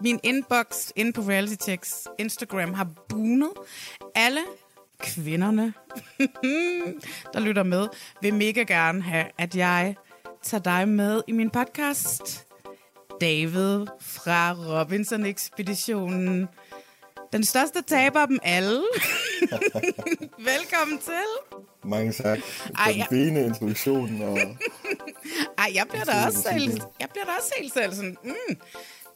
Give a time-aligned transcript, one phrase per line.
[0.00, 3.50] Min inbox inde på Realitytechs Instagram har bunet.
[4.14, 4.40] Alle
[5.00, 5.74] kvinderne,
[7.32, 7.88] der lytter med,
[8.22, 9.96] vil mega gerne have, at jeg
[10.42, 12.46] tager dig med i min podcast.
[13.20, 16.48] David fra Robinson-ekspeditionen.
[17.32, 18.82] Den største taber af dem alle.
[20.52, 21.58] Velkommen til.
[21.84, 22.38] Mange tak.
[22.78, 23.06] Ej, Den ja.
[23.10, 24.22] fine introduktion.
[24.22, 24.38] Og...
[25.58, 28.56] Ej, jeg bliver da også selv, jeg bliver da også helt selv sådan, mm.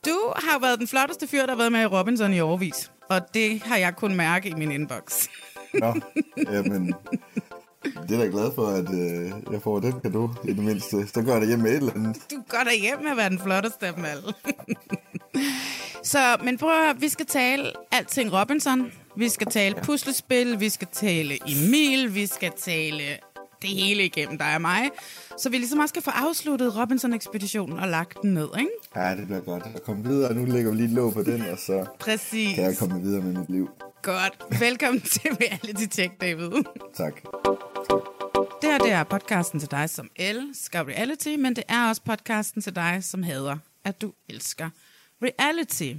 [0.06, 2.91] Du har været den flotteste fyr, der har været med i Robinson i overvis.
[3.08, 5.28] Og det har jeg kun mærke i min inbox.
[5.75, 5.94] Nå,
[6.53, 6.94] jamen,
[8.09, 11.06] det er da glad for, at øh, jeg får den kado i det mindste.
[11.14, 12.17] Så gør det hjem med et eller andet.
[12.31, 14.34] Du går da hjem med at være den flotteste af dem alle.
[16.05, 18.92] Så, men prøv at vi skal tale alting Robinson.
[19.16, 23.03] Vi skal tale puslespil, vi skal tale Emil, vi skal tale
[23.63, 24.91] det hele igennem dig og mig.
[25.39, 28.71] Så vi ligesom også skal få afsluttet Robinson-ekspeditionen og lagt den ned, ikke?
[28.97, 29.65] Ja, det bliver godt.
[29.75, 32.55] Jeg kommer videre, nu lægger vi lige låg på den, og så Præcis.
[32.55, 33.69] kan jeg komme videre med mit liv.
[34.03, 34.61] Godt.
[34.61, 36.51] Velkommen til Reality Tech, David.
[36.95, 37.22] Tak.
[38.62, 42.62] Det her det er podcasten til dig, som elsker reality, men det er også podcasten
[42.62, 44.71] til dig, som hader, at du elsker
[45.22, 45.93] reality.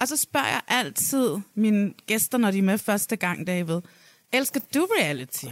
[0.00, 3.80] Og så spørger jeg altid mine gæster, når de er med første gang, David,
[4.32, 5.46] elsker du reality?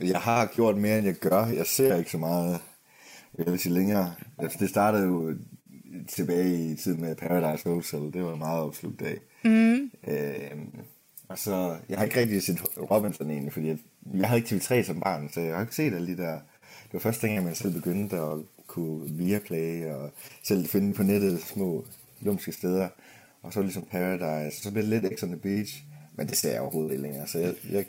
[0.00, 1.46] Jeg har gjort mere, end jeg gør.
[1.46, 2.60] Jeg ser ikke så meget
[3.38, 4.14] reality længere.
[4.38, 5.34] Altså, Det startede jo
[6.08, 8.12] tilbage i tiden med Paradise Hotel.
[8.12, 9.18] Det var en meget opslugt dag.
[9.44, 9.90] Mm.
[10.08, 10.70] Øhm,
[11.28, 13.78] og så, jeg har ikke rigtig set Robinson egentlig, fordi jeg,
[14.14, 16.32] jeg havde ikke TV3 som barn, så jeg har ikke set alle de der...
[16.84, 20.10] Det var første gang, man selv begyndte at kunne Viaplay og
[20.42, 21.84] selv finde på nettet små
[22.20, 22.88] lumske steder.
[23.42, 25.82] Og så ligesom Paradise, så blev det lidt X on the Beach,
[26.16, 27.26] men det ser jeg overhovedet ikke længere.
[27.26, 27.84] Så jeg, jeg,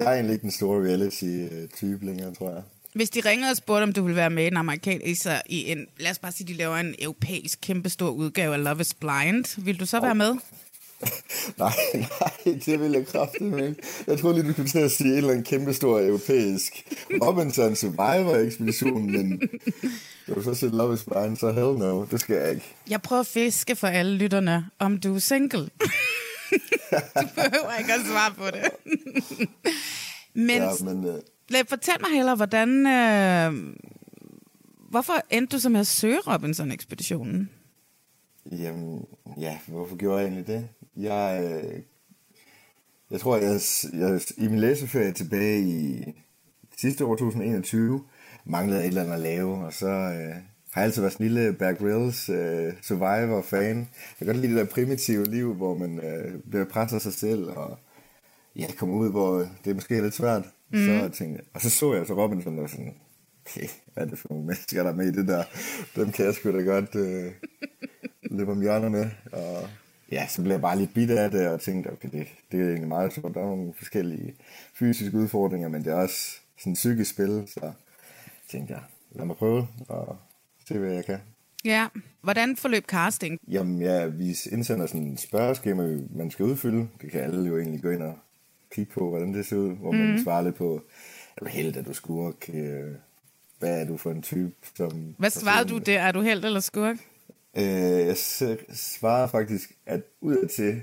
[0.00, 2.62] jeg er egentlig ikke den store reality-type længere, tror jeg.
[2.94, 5.86] Hvis de ringede og spurgte, om du ville være med i en amerikansk, i en,
[5.98, 9.80] lad os bare sige, de laver en europæisk kæmpestor udgave af Love is Blind, vil
[9.80, 10.34] du så være med?
[11.58, 13.74] Nej, nej, det vil jeg kraftigt ikke.
[14.06, 16.84] Jeg troede lige, du skulle til at sige en eller anden kæmpe stor europæisk
[17.22, 19.40] Robinson Survivor-ekspedition, men
[20.26, 22.74] du har så set Love is Blind, så hell no, det skal jeg ikke.
[22.90, 25.68] Jeg prøver at fiske for alle lytterne, om du er single.
[27.22, 28.70] du behøver ikke at svare på det.
[30.34, 32.86] Men Ja, men øh, lad, fortæl mig hellere, hvordan...
[32.86, 33.74] Øh,
[34.90, 37.50] hvorfor endte du så med at søge Robinson-ekspeditionen?
[38.52, 39.04] jamen,
[39.40, 40.68] ja, hvorfor gjorde jeg egentlig det?
[40.96, 41.82] Jeg, øh,
[43.10, 43.60] jeg tror, jeg,
[43.92, 46.04] jeg i min læseferie tilbage i
[46.78, 48.04] sidste år, 2021,
[48.44, 50.36] manglede et eller andet at lave, og så øh,
[50.76, 53.76] har altid været sådan en lille Bear Grylls øh, Survivor-fan.
[53.76, 53.86] Jeg
[54.18, 57.48] kan godt lide det der primitive liv, hvor man øh, bliver presset af sig selv,
[57.48, 57.78] og
[58.56, 60.42] ja, kommer ud, hvor det er måske lidt svært.
[60.70, 60.78] Mm.
[60.78, 62.94] Så jeg tænkte, og så så jeg så Robinson, og sådan,
[63.46, 65.44] okay, hvad er det for nogle mennesker, der er med i det der?
[65.96, 67.32] Dem kan jeg sgu da godt øh,
[68.22, 69.10] løbe om hjørnet med.
[69.32, 69.68] Og
[70.12, 72.66] ja, så blev jeg bare lidt bidt af det, og tænkte, okay, det, det er
[72.66, 73.34] egentlig meget sjovt.
[73.34, 74.34] Der er nogle forskellige
[74.74, 77.72] fysiske udfordringer, men det er også sådan et psykisk spil, så
[78.50, 80.16] tænkte jeg, lad mig prøve og
[80.68, 81.18] se, hvad jeg kan.
[81.64, 81.86] Ja,
[82.22, 83.38] hvordan forløb casting?
[83.48, 86.88] Jamen ja, vi indsender sådan et spørgeskema, man skal udfylde.
[87.02, 88.18] Det kan alle jo egentlig gå ind og
[88.72, 89.76] kigge på, hvordan det ser ud.
[89.76, 90.18] Hvor man mm.
[90.24, 90.82] svarer lidt på,
[91.36, 92.48] er du held, er du skurk?
[92.54, 92.92] Øh,
[93.58, 94.52] Hvad er du for en type?
[94.76, 96.00] Som Hvad svarede du der?
[96.00, 96.96] Er du held eller skurk?
[97.56, 97.62] Øh,
[98.06, 98.42] jeg s-
[98.72, 100.82] svarede faktisk, at udadtil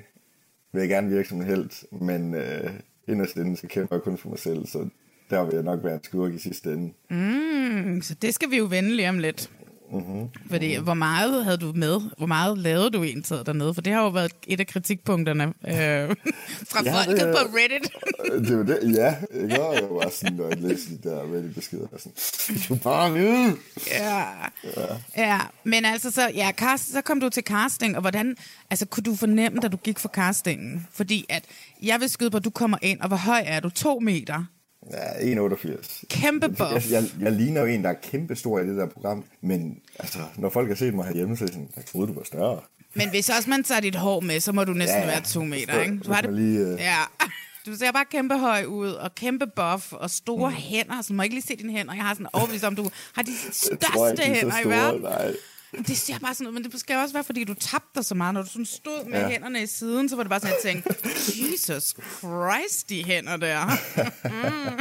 [0.72, 2.70] vil jeg gerne virke som en held, men øh,
[3.08, 4.90] inderst inde, så kæmper jeg kun for mig selv, så
[5.30, 6.94] der vil jeg nok være en skurk i sidste ende.
[7.10, 9.52] Mm, så det skal vi jo vende lige om lidt.
[9.94, 10.30] Mm-hmm.
[10.50, 12.02] Fordi hvor meget havde du med?
[12.18, 13.74] Hvor meget lavede du egentlig dernede?
[13.74, 16.16] For det har jo været et af kritikpunkterne øh,
[16.70, 17.92] fra ja, folket det, på Reddit.
[18.48, 19.16] det var det, ja.
[19.34, 21.88] Jeg gør jo bare sådan, når jeg læste de der Reddit-beskeder.
[21.98, 23.56] Sådan, du bare vide.
[23.88, 24.20] Ja.
[24.64, 24.96] ja.
[25.18, 25.40] ja.
[25.64, 28.36] Men altså, så, ja, cast, så kom du til casting, og hvordan,
[28.70, 30.88] altså, kunne du fornemme, da du gik for castingen?
[30.92, 31.44] Fordi at,
[31.82, 33.70] jeg vil skyde på, at du kommer ind, og hvor høj er du?
[33.70, 34.46] To meter?
[34.92, 36.04] Ja, 1,88.
[36.10, 36.62] Kæmpe buff.
[36.62, 39.78] Jeg, jeg, jeg ligner jo en, der er kæmpe stor i det der program, men
[40.00, 42.60] altså, når folk har set mig herhjemme, så er sådan, jeg troede, du var større.
[42.94, 45.44] Men hvis også man tager dit hår med, så må du næsten ja, være to
[45.44, 45.98] meter, ikke?
[45.98, 46.34] Du har det...
[46.34, 46.80] Lige, uh...
[46.80, 47.00] Ja.
[47.66, 50.56] Du ser bare kæmpe høj ud, og kæmpe buff, og store mm.
[50.56, 51.02] hænder.
[51.02, 51.94] Så må jeg ikke lige se dine hænder.
[51.94, 55.02] Jeg har sådan overbevist om, du har de største ikke, hænder i verden.
[55.02, 55.34] Nej.
[55.78, 58.16] Det ser bare sådan ud, men det skal også være, fordi du tabte dig så
[58.16, 58.34] meget.
[58.34, 59.30] Når du sådan stod med ja.
[59.30, 60.96] hænderne i siden, så var det bare sådan, at jeg tænkte,
[61.52, 63.66] Jesus Christ, de hænder der.
[64.24, 64.80] mm.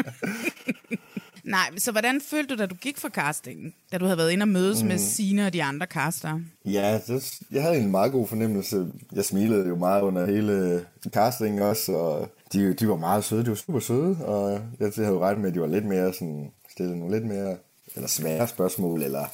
[1.45, 3.75] Nej, så hvordan følte du, da du gik for castingen?
[3.93, 4.89] Da du havde været inde og mødes mm.
[4.89, 6.41] med Sina og de andre caster?
[6.65, 8.87] Ja, det, jeg havde en meget god fornemmelse.
[9.13, 13.45] Jeg smilede jo meget under hele castingen også, og de, de var meget søde.
[13.45, 16.13] De var super søde, og jeg havde jo ret med, at de var lidt mere
[16.15, 17.57] sådan, stille nogle lidt mere
[17.95, 19.25] eller svære spørgsmål, eller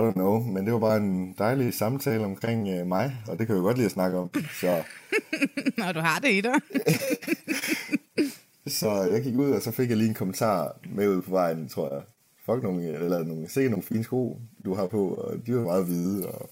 [0.00, 3.46] i don't know, men det var bare en dejlig samtale omkring øh, mig, og det
[3.46, 4.30] kan jeg jo godt lide at snakke om.
[4.60, 4.82] Så.
[5.78, 6.54] Nå, du har det i dig.
[8.78, 11.68] så jeg gik ud, og så fik jeg lige en kommentar med ud på vejen,
[11.68, 12.02] tror jeg.
[12.46, 15.84] Fuck nogle, eller nogle, sikkert nogle fine sko, du har på, og de var meget
[15.84, 16.50] hvide, og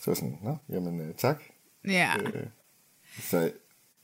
[0.00, 1.42] så sådan, nå, jamen øh, tak.
[1.84, 2.12] Ja.
[2.34, 2.46] Øh,
[3.20, 3.50] så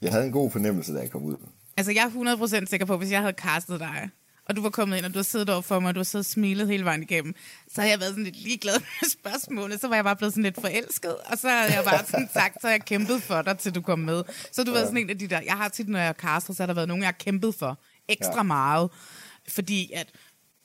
[0.02, 1.36] jeg havde en god fornemmelse, da jeg kom ud.
[1.76, 4.10] Altså, jeg er 100% sikker på, at hvis jeg havde castet dig,
[4.48, 6.04] og du var kommet ind, og du har siddet over for mig, og du har
[6.04, 7.34] siddet og smilet hele vejen igennem,
[7.74, 9.80] så har jeg været sådan lidt ligeglad med spørgsmålet.
[9.80, 12.60] Så var jeg bare blevet sådan lidt forelsket, og så har jeg bare sådan sagt,
[12.60, 14.22] så har jeg kæmpet for dig, til du kom med.
[14.52, 14.74] Så har du ja.
[14.74, 16.74] været sådan en af de der, jeg har tit, når jeg caster, så har der
[16.74, 18.42] været nogen, jeg har kæmpet for ekstra ja.
[18.42, 18.90] meget,
[19.48, 20.06] fordi at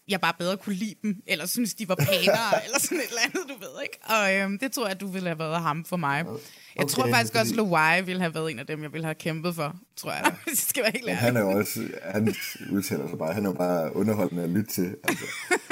[0.09, 3.21] jeg bare bedre kunne lide dem, eller synes, de var pænere, eller sådan et eller
[3.23, 3.99] andet, du ved, ikke?
[4.03, 6.25] Og øhm, det tror jeg, du ville have været ham for mig.
[6.25, 7.41] Jeg okay, tror faktisk fordi...
[7.41, 10.21] også, Luai ville have været en af dem, jeg ville have kæmpet for, tror jeg,
[10.47, 11.17] jeg skal være helt ærlig.
[11.17, 12.35] Han er jo også, han
[12.71, 14.95] udtaler sig bare, han er jo bare underholdende at lytte til.
[15.03, 15.25] Altså.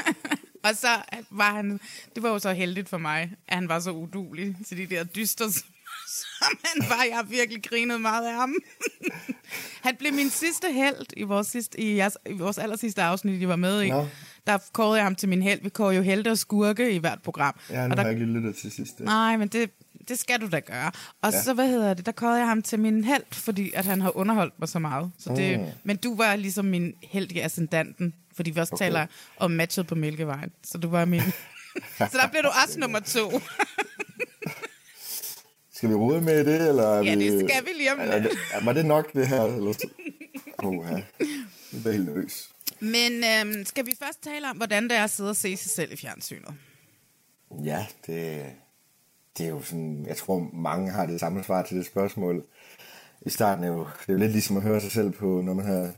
[0.68, 0.88] og så
[1.30, 1.80] var han,
[2.16, 5.04] det var jo så heldigt for mig, at han var så udulig til de der
[5.04, 5.46] dyster,
[6.08, 7.04] som han var.
[7.04, 8.56] Jeg har virkelig grinet meget af ham.
[9.86, 13.42] han blev min sidste held i vores, sidste, i, jeres, i vores aller sidste afsnit,
[13.42, 13.90] I var med i.
[13.90, 14.06] No.
[14.48, 15.62] Der kårede jeg ham til min held.
[15.64, 17.60] Vi kårer jo helte og skurke i hvert program.
[17.70, 19.04] Ja, nu og der, har jeg ikke lyttet til sidste.
[19.04, 19.70] Nej, men det,
[20.08, 20.92] det skal du da gøre.
[21.22, 21.42] Og ja.
[21.42, 24.18] så, hvad hedder det, der kårede jeg ham til min held, fordi at han har
[24.18, 25.12] underholdt mig så meget.
[25.20, 25.66] Så det, mm.
[25.84, 28.86] Men du var ligesom min held i ascendanten, fordi vi også okay.
[28.86, 29.06] taler
[29.38, 30.52] om matchet på Mælkevejen.
[30.64, 31.22] Så du var min...
[32.12, 33.32] så der blev du også nummer to.
[35.78, 36.96] skal vi rode med det, eller?
[36.96, 37.32] Ja, vi...
[37.32, 38.38] det skal vi lige om lidt.
[38.66, 39.44] Var det nok, det her?
[39.44, 39.74] Eller...
[40.58, 41.02] Oh, ja.
[41.72, 42.50] Det er helt nervøs.
[42.80, 45.72] Men øhm, skal vi først tale om, hvordan det er at sidde og se sig
[45.72, 46.54] selv i fjernsynet?
[47.64, 48.46] Ja, det,
[49.38, 52.44] det er jo sådan, jeg tror mange har det samme svar til det spørgsmål.
[53.26, 55.54] I starten er jo, det er jo lidt ligesom at høre sig selv på, når
[55.54, 55.92] man har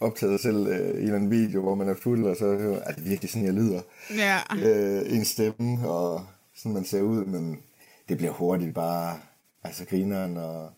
[0.00, 2.44] optaget sig selv øh, i en eller anden video, hvor man er fuld, og så
[2.44, 3.80] hører, at det virkelig sådan, jeg lyder.
[4.10, 4.38] Ja.
[4.56, 7.62] Øh, en stemme, og sådan man ser ud, men
[8.08, 9.18] det bliver hurtigt bare,
[9.64, 10.72] altså grineren, og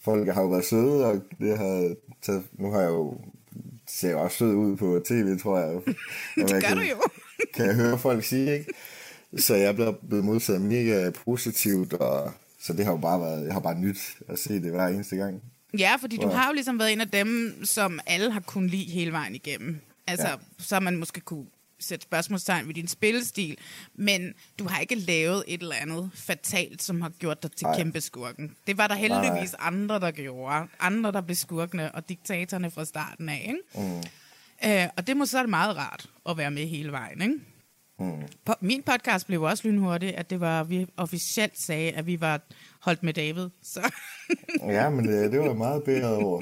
[0.00, 3.20] folk har jo været søde, og det har taget, nu har jeg jo,
[3.88, 5.74] ser jeg også sød ud på tv, tror jeg.
[6.36, 6.96] det gør kan, du jo.
[7.54, 8.72] kan jeg høre folk sige, ikke?
[9.36, 13.52] Så jeg er blevet modtaget mega positivt, og så det har jo bare været, jeg
[13.52, 15.42] har bare nyt at se det hver eneste gang.
[15.78, 18.90] Ja, fordi du har jo ligesom været en af dem, som alle har kunnet lide
[18.90, 19.80] hele vejen igennem.
[20.06, 20.34] Altså, ja.
[20.58, 21.46] så man måske kunne
[21.82, 23.56] sætte spørgsmålstegn ved din spillestil,
[23.94, 27.76] men du har ikke lavet et eller andet fatalt, som har gjort dig til Nej.
[27.76, 28.56] kæmpe skurken.
[28.66, 29.66] Det var der heldigvis Nej.
[29.66, 30.68] andre, der gjorde.
[30.80, 33.46] Andre, der blev skurkene og diktatorerne fra starten af.
[33.74, 33.88] Ikke?
[33.92, 34.02] Mm.
[34.64, 37.22] Øh, og det må så være meget rart at være med hele vejen.
[37.22, 37.34] Ikke?
[38.02, 38.22] Mm.
[38.44, 42.40] På, min podcast blev også lynhurtigt, at det var, vi officielt sagde, at vi var
[42.80, 43.48] holdt med David.
[43.62, 43.92] Så.
[44.66, 46.40] ja, men det, det var meget bedre over,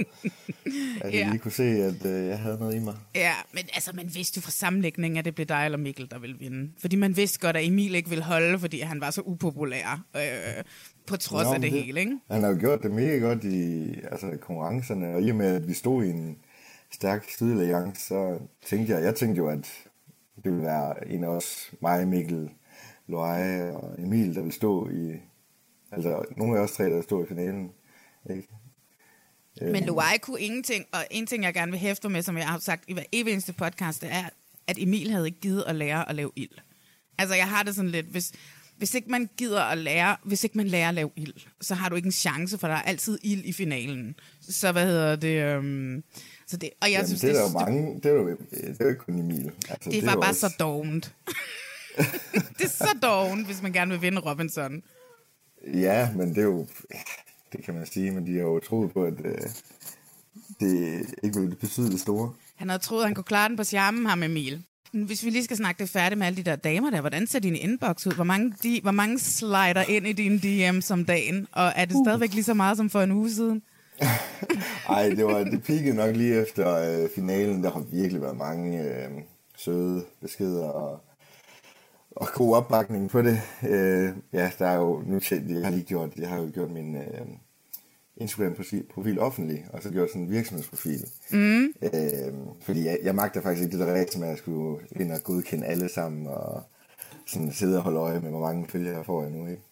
[1.00, 2.94] at jeg lige kunne se, at uh, jeg havde noget i mig.
[3.14, 6.18] Ja, men altså, man vidste jo fra sammenlægningen, at det blev dig eller Mikkel, der
[6.18, 6.70] ville vinde.
[6.80, 10.04] Fordi man vidste godt, at Emil ikke ville holde, fordi han var så upopulær.
[10.16, 10.64] Øh,
[11.06, 12.18] på trods Nå, af det, det hele, ikke?
[12.30, 15.68] Han har jo gjort det mega godt i altså, konkurrencerne, og i og med, at
[15.68, 16.36] vi stod i en
[16.92, 19.68] stærk studealliance, så tænkte jeg, jeg tænkte jo, at
[20.44, 22.50] det vil være en af os, mig, Mikkel,
[23.06, 25.16] Loai og Emil, der vil stå i,
[25.92, 27.72] altså nogle af os tre, der vil stå i finalen.
[28.30, 28.48] Ikke?
[29.62, 29.72] Øh.
[29.72, 29.98] Men øhm.
[30.22, 32.92] Kunne ingenting, og en ting, jeg gerne vil hæfte med, som jeg har sagt i
[32.92, 34.24] hver eneste podcast, det er,
[34.66, 36.58] at Emil havde ikke givet at lære at lave ild.
[37.18, 38.32] Altså, jeg har det sådan lidt, hvis,
[38.76, 41.88] hvis ikke man gider at lære, hvis ikke man lærer at lave ild, så har
[41.88, 44.14] du ikke en chance, for der er altid ild i finalen.
[44.40, 45.42] Så hvad hedder det?
[45.42, 46.04] Øhm,
[46.50, 48.80] så det, og jeg Jamen, synes, det, er det, jo mange, det, er jo, det
[48.80, 49.52] er jo ikke kun Emil.
[49.68, 50.40] Altså, det, det var bare også...
[50.40, 51.14] så dovent.
[52.58, 54.82] det er så doven, hvis man gerne vil vinde Robinson.
[55.74, 56.66] Ja, men det er jo,
[57.52, 59.38] det kan man sige, men de har jo troet på, at øh,
[60.60, 62.32] det ikke vil betyde det store.
[62.56, 64.62] Han havde troet, at han kunne klare den på charmen, ham Emil.
[64.92, 67.38] Hvis vi lige skal snakke det færdigt med alle de der damer der, hvordan ser
[67.38, 68.12] din inbox ud?
[68.12, 71.46] Hvor mange, de, hvor mange slider ind i din DM om dagen?
[71.52, 73.62] Og er det stadigvæk lige så meget som for en uge siden?
[74.88, 77.64] Ej, det var det peakede nok lige efter øh, finalen.
[77.64, 79.10] Der har virkelig været mange øh,
[79.56, 81.00] søde beskeder og,
[82.10, 83.40] og god opbakning på det.
[83.68, 86.96] Øh, ja, der er jo, nu jeg har lige gjort, jeg har jo gjort min
[86.96, 87.26] øh,
[88.16, 91.06] Instagram-profil offentlig, og så gjort sådan en virksomhedsprofil.
[91.32, 91.64] Mm.
[91.82, 95.12] Øh, fordi jeg, jeg magter faktisk ikke det der regel, med at jeg skulle ind
[95.12, 96.62] og godkende alle sammen, og
[97.26, 99.62] sådan sidde og holde øje med, hvor mange følgere jeg får nu, ikke?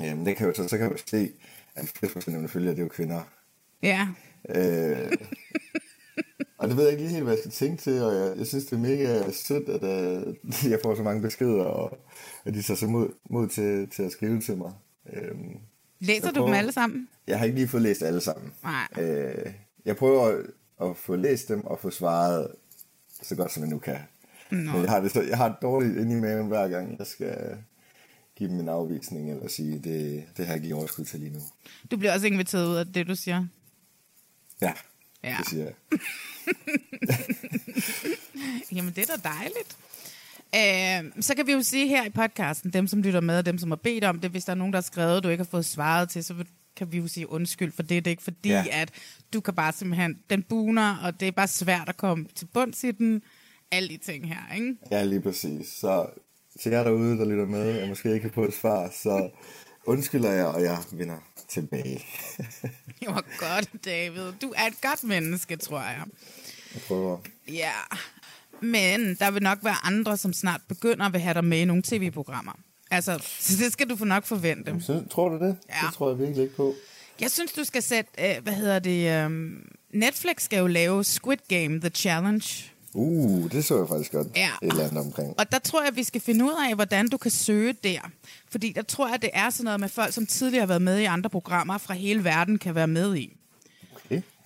[0.00, 1.32] Jamen, det kan jo, så, så kan jeg jo se,
[1.74, 3.20] at 80% af mine følgere, det er jo kvinder.
[3.82, 4.08] Ja.
[4.48, 5.12] Øh,
[6.58, 8.46] og det ved jeg ikke lige helt, hvad jeg skal tænke til, og jeg, jeg
[8.46, 11.98] synes, det er mega sødt, at uh, jeg får så mange beskeder, og
[12.44, 14.72] at de tager sig mod, mod til, til at skrive til mig.
[15.12, 15.30] Øh,
[16.00, 17.08] Læser du dem alle sammen?
[17.26, 18.52] Jeg har ikke lige fået læst alle sammen.
[18.62, 18.88] Nej.
[19.04, 19.52] Øh,
[19.84, 20.44] jeg prøver at,
[20.90, 22.48] at få læst dem og få svaret
[23.22, 23.98] så godt som jeg nu kan.
[24.50, 24.72] Nå.
[24.72, 27.06] Men jeg har, det, så, jeg har det dårligt inde i maven hver gang, jeg
[27.06, 27.56] skal
[28.36, 31.40] give dem en afvisning, eller sige, det, det har jeg ikke overskud til lige nu.
[31.90, 33.46] Du bliver også inviteret ud af det, du siger?
[34.62, 34.72] Ja,
[35.24, 35.36] ja.
[35.38, 35.74] det siger jeg.
[38.72, 39.76] Jamen, det er da dejligt.
[40.54, 43.58] Øh, så kan vi jo sige her i podcasten, dem som lytter med, og dem
[43.58, 45.50] som har bedt om det, hvis der er nogen, der har skrevet, du ikke har
[45.50, 46.34] fået svaret til, så
[46.76, 48.04] kan vi jo sige undskyld for det.
[48.04, 48.64] Det er ikke fordi, ja.
[48.70, 48.90] at
[49.32, 52.84] du kan bare simpelthen, den buner, og det er bare svært at komme til bunds
[52.84, 53.22] i den.
[53.70, 54.76] Alle de ting her, ikke?
[54.90, 55.68] Ja, lige præcis.
[55.68, 56.06] Så
[56.60, 59.30] til jer derude, der lytter med, og måske ikke har fået et svar, så
[59.86, 61.16] undskylder jeg, og jeg vinder
[61.48, 62.04] tilbage.
[63.00, 64.32] det var godt, David.
[64.42, 66.04] Du er et godt menneske, tror jeg.
[66.74, 67.18] Jeg prøver.
[67.48, 67.72] Ja,
[68.60, 71.64] men der vil nok være andre, som snart begynder at vil have dig med i
[71.64, 72.52] nogle tv-programmer.
[72.90, 74.76] Altså, så det skal du få nok forvente.
[74.80, 75.56] Så, tror du det?
[75.68, 75.86] Ja.
[75.86, 76.74] Det tror jeg virkelig ikke på.
[77.20, 81.36] Jeg synes, du skal sætte, øh, hvad hedder det, um, Netflix skal jo lave Squid
[81.48, 82.71] Game, The Challenge.
[82.94, 84.48] Uh, det så jeg faktisk godt ja.
[84.62, 85.34] et eller andet omkring.
[85.38, 88.00] Og der tror jeg, at vi skal finde ud af, hvordan du kan søge der.
[88.50, 90.98] Fordi der tror jeg, det er sådan noget med folk, som tidligere har været med
[90.98, 93.36] i andre programmer fra hele verden, kan være med i.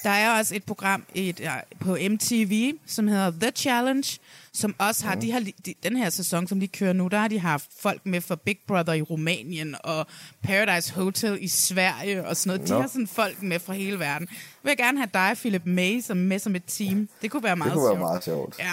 [0.03, 1.51] Der er også et program et,
[1.81, 4.19] på MTV, som hedder The Challenge,
[4.53, 5.21] som også har, mm.
[5.21, 8.07] de har de, den her sæson, som de kører nu, der har de haft folk
[8.07, 10.07] med for Big Brother i Rumænien og
[10.43, 12.71] Paradise Hotel i Sverige og sådan noget.
[12.71, 12.77] No.
[12.77, 14.29] De har sådan folk med fra hele verden.
[14.65, 17.09] Jeg vil gerne have dig, Philip May, som med som et team.
[17.23, 17.91] Det kunne være meget sjovt.
[17.91, 18.01] Det kunne sjovt.
[18.01, 18.59] være meget sjovt.
[18.59, 18.73] Ja.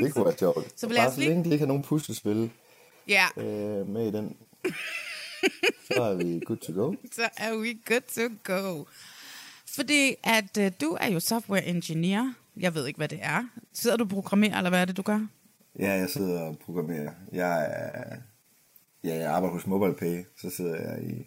[0.04, 0.80] det kunne være sjovt.
[0.80, 1.28] Så lad os lige...
[1.28, 2.50] længe de ikke har nogen puslespil
[3.08, 3.26] ja.
[3.36, 4.36] øh, med i den,
[5.94, 6.94] så er vi good to go.
[7.12, 8.84] Så er vi good to go.
[9.78, 12.34] Fordi at øh, du er jo software engineer.
[12.56, 13.48] Jeg ved ikke, hvad det er.
[13.72, 15.26] Sidder du og programmerer, eller hvad er det, du gør?
[15.78, 17.10] Ja, jeg sidder og programmerer.
[17.32, 18.16] Jeg, er,
[19.04, 21.26] ja, jeg arbejder hos MobilePay, så sidder jeg i,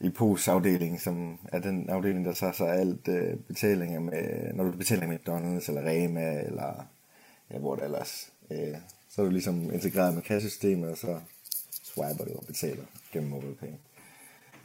[0.00, 4.64] i POS afdeling, som er den afdeling, der tager sig alt øh, betalinger med, når
[4.64, 6.86] du betaler med McDonald's eller Rema, eller
[7.50, 8.32] ja, hvor det ellers.
[8.50, 8.76] Øh,
[9.08, 11.20] så er du ligesom integreret med kassesystemet, og så
[11.82, 13.72] swiper du og betaler gennem MobilePay.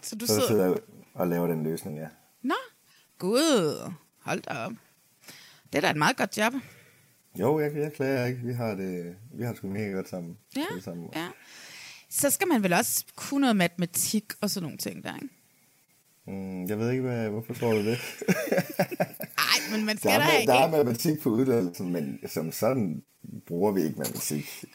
[0.01, 0.47] Så du så sidder...
[0.47, 0.75] sidder jeg
[1.13, 2.07] og laver den løsning, ja.
[3.21, 3.91] Gud.
[4.21, 4.71] Hold da op.
[5.73, 6.53] Det er da et meget godt job.
[7.39, 8.41] Jo, jeg, jeg klager ikke.
[8.43, 10.37] Vi har det, vi har det sgu mega godt sammen.
[10.55, 11.09] Ja, sammen.
[11.15, 11.27] ja.
[12.09, 15.29] Så skal man vel også kunne noget matematik og sådan nogle ting der, ikke?
[16.27, 17.85] Mm, jeg ved ikke, hvad, hvorfor tror du det?
[19.41, 20.51] Nej, men man skal der er, ikke.
[20.51, 23.03] Der er matematik på uddannelsen, men som sådan
[23.47, 24.65] bruger vi ikke matematik.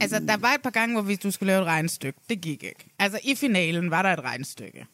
[0.00, 2.20] Altså, der var et par gange, hvor vi, du skulle lave et regnestykke.
[2.28, 2.94] Det gik ikke.
[2.98, 4.86] Altså, i finalen var der et regnestykke.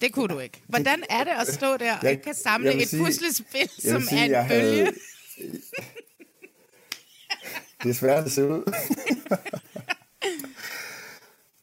[0.00, 0.62] Det kunne du ikke.
[0.66, 4.34] Hvordan er det at stå der og ikke kan samle et sige, puslespil, som sige,
[4.34, 4.84] er en bølge?
[4.84, 4.92] Havde...
[7.82, 8.72] Det er svært at se ud.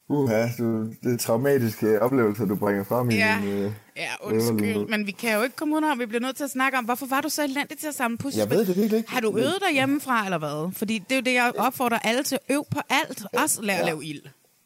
[0.09, 3.39] Uha, du, det er traumatiske oplevelser, du bringer frem i ja.
[3.39, 3.49] min...
[3.49, 6.43] Øh, ja, undskyld, men vi kan jo ikke komme ud af, vi bliver nødt til
[6.43, 8.39] at snakke om, hvorfor var du så elendig til at samle puslespil?
[8.39, 9.11] Jeg ved det virkelig ikke.
[9.11, 10.73] Har du øvet dig hjemmefra, eller hvad?
[10.73, 13.25] Fordi det er jo det, jeg opfordrer alle til at øve på alt.
[13.33, 14.21] Også lære at lave ild.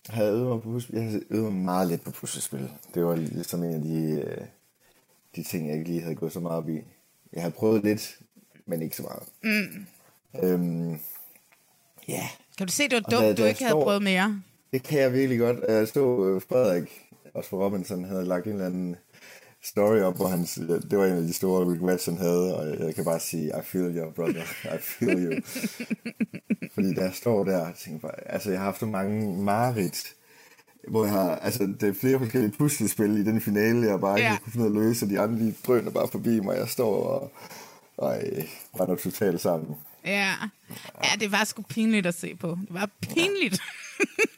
[0.09, 0.99] Har jeg øvet mig på puslespil?
[0.99, 2.71] Jeg har øvet mig meget lidt på puslespil.
[2.93, 4.45] Det var ligesom en af de, øh,
[5.35, 6.81] de ting, jeg ikke lige havde gået så meget op i.
[7.33, 8.19] Jeg har prøvet lidt,
[8.65, 9.23] men ikke så meget.
[9.43, 9.85] Mm.
[10.43, 10.99] Øhm,
[12.07, 12.29] ja.
[12.57, 14.41] Kan du se, det var dumt, du ikke står, havde prøvet mere?
[14.73, 15.57] Det kan jeg virkelig godt.
[15.67, 18.95] Jeg stod uh, Frederik, også for Robinson, havde lagt en eller anden
[19.63, 20.41] story op, hvor han,
[20.89, 23.61] det var en af de store regrets, han havde, og jeg kan bare sige, I
[23.63, 24.43] feel you, brother,
[24.75, 25.41] I feel you.
[26.73, 30.15] Fordi da jeg står der, jeg tænker bare, altså jeg har haft så mange mareridt,
[30.87, 34.31] hvor jeg har, altså det er flere forskellige puslespil i den finale, jeg bare ja.
[34.31, 37.03] ikke kunne finde at løse, og de andre, de drøner bare forbi mig, jeg står
[37.03, 37.31] og,
[37.97, 38.43] Og øh,
[38.77, 39.75] var der totalt sammen.
[40.05, 40.33] Ja.
[41.03, 42.47] ja, det var sgu pinligt at se på.
[42.47, 43.61] Det var pinligt.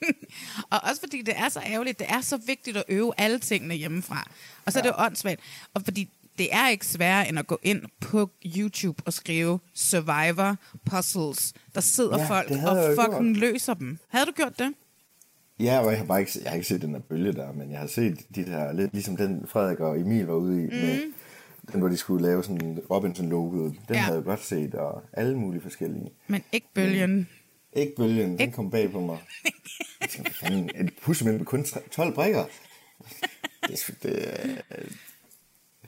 [0.72, 2.00] og også fordi det er så ærgerligt.
[2.00, 4.27] Det er så vigtigt at øve alle tingene hjemmefra.
[4.65, 5.39] Og så er det jo åndssvagt.
[5.74, 10.55] Og fordi det er ikke sværere end at gå ind på YouTube og skrive Survivor
[10.86, 11.53] Puzzles.
[11.75, 13.38] Der sidder Ja, folk og fucking gjort.
[13.51, 13.98] løser dem.
[14.08, 14.74] Havde du gjort det?
[15.60, 17.72] Ja, og jeg har bare ikke, jeg har ikke set den der bølge der, men
[17.72, 20.75] jeg har set de der, lidt ligesom den Frederik og Emil var ude i, mm.
[20.75, 21.00] med
[21.72, 23.72] den, hvor de skulle lave sådan Robinson-logoet.
[23.72, 23.96] Den Ja.
[23.96, 24.00] ja.
[24.01, 26.10] havde jeg godt set, og alle mulige forskellige.
[26.27, 27.29] Men ikke bølgen.
[27.74, 29.18] Ikke bølgen, den kom bag på mig.
[30.01, 32.46] Jeg tænkte, fanden, et puslespil med kun tre- 12 brikker?
[33.68, 34.25] Det, er det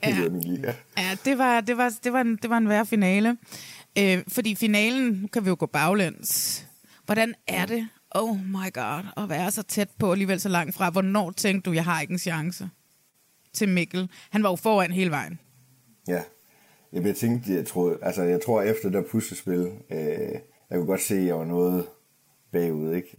[0.02, 0.22] er helt Ja.
[0.22, 0.28] ja.
[0.28, 0.72] min liga.
[0.98, 3.36] Ja, det var, det var, det var, en, det var en værre finale.
[3.98, 6.64] Øh, fordi finalen, nu kan vi jo gå baglæns.
[7.04, 10.90] Hvordan er det, oh my god, at være så tæt på, alligevel så langt fra?
[10.90, 12.68] Hvornår tænkte du, jeg har ikke en chance
[13.52, 14.08] til Mikkel?
[14.30, 15.38] Han var jo foran hele vejen.
[16.08, 16.22] Ja.
[16.92, 20.28] Jeg, tænkte, jeg, troede, altså, jeg tror efter det der puslespil, øh,
[20.70, 21.86] jeg kunne godt se, at jeg var noget
[22.52, 23.16] bagud, ikke?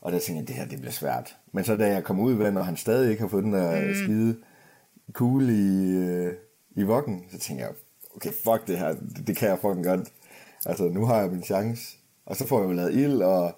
[0.00, 1.36] Og der tænkte jeg, det her det bliver svært.
[1.52, 3.52] Men så da jeg kom ud i vandet, og han stadig ikke har fået den
[3.52, 3.94] der mm.
[3.94, 4.36] skide
[5.12, 6.32] kugle i, øh,
[6.76, 7.74] i vokken, så tænkte jeg,
[8.16, 10.08] okay, fuck det her, det, det kan jeg fucking godt.
[10.66, 11.96] Altså, nu har jeg min chance.
[12.26, 13.54] Og så får jeg jo lavet ild, og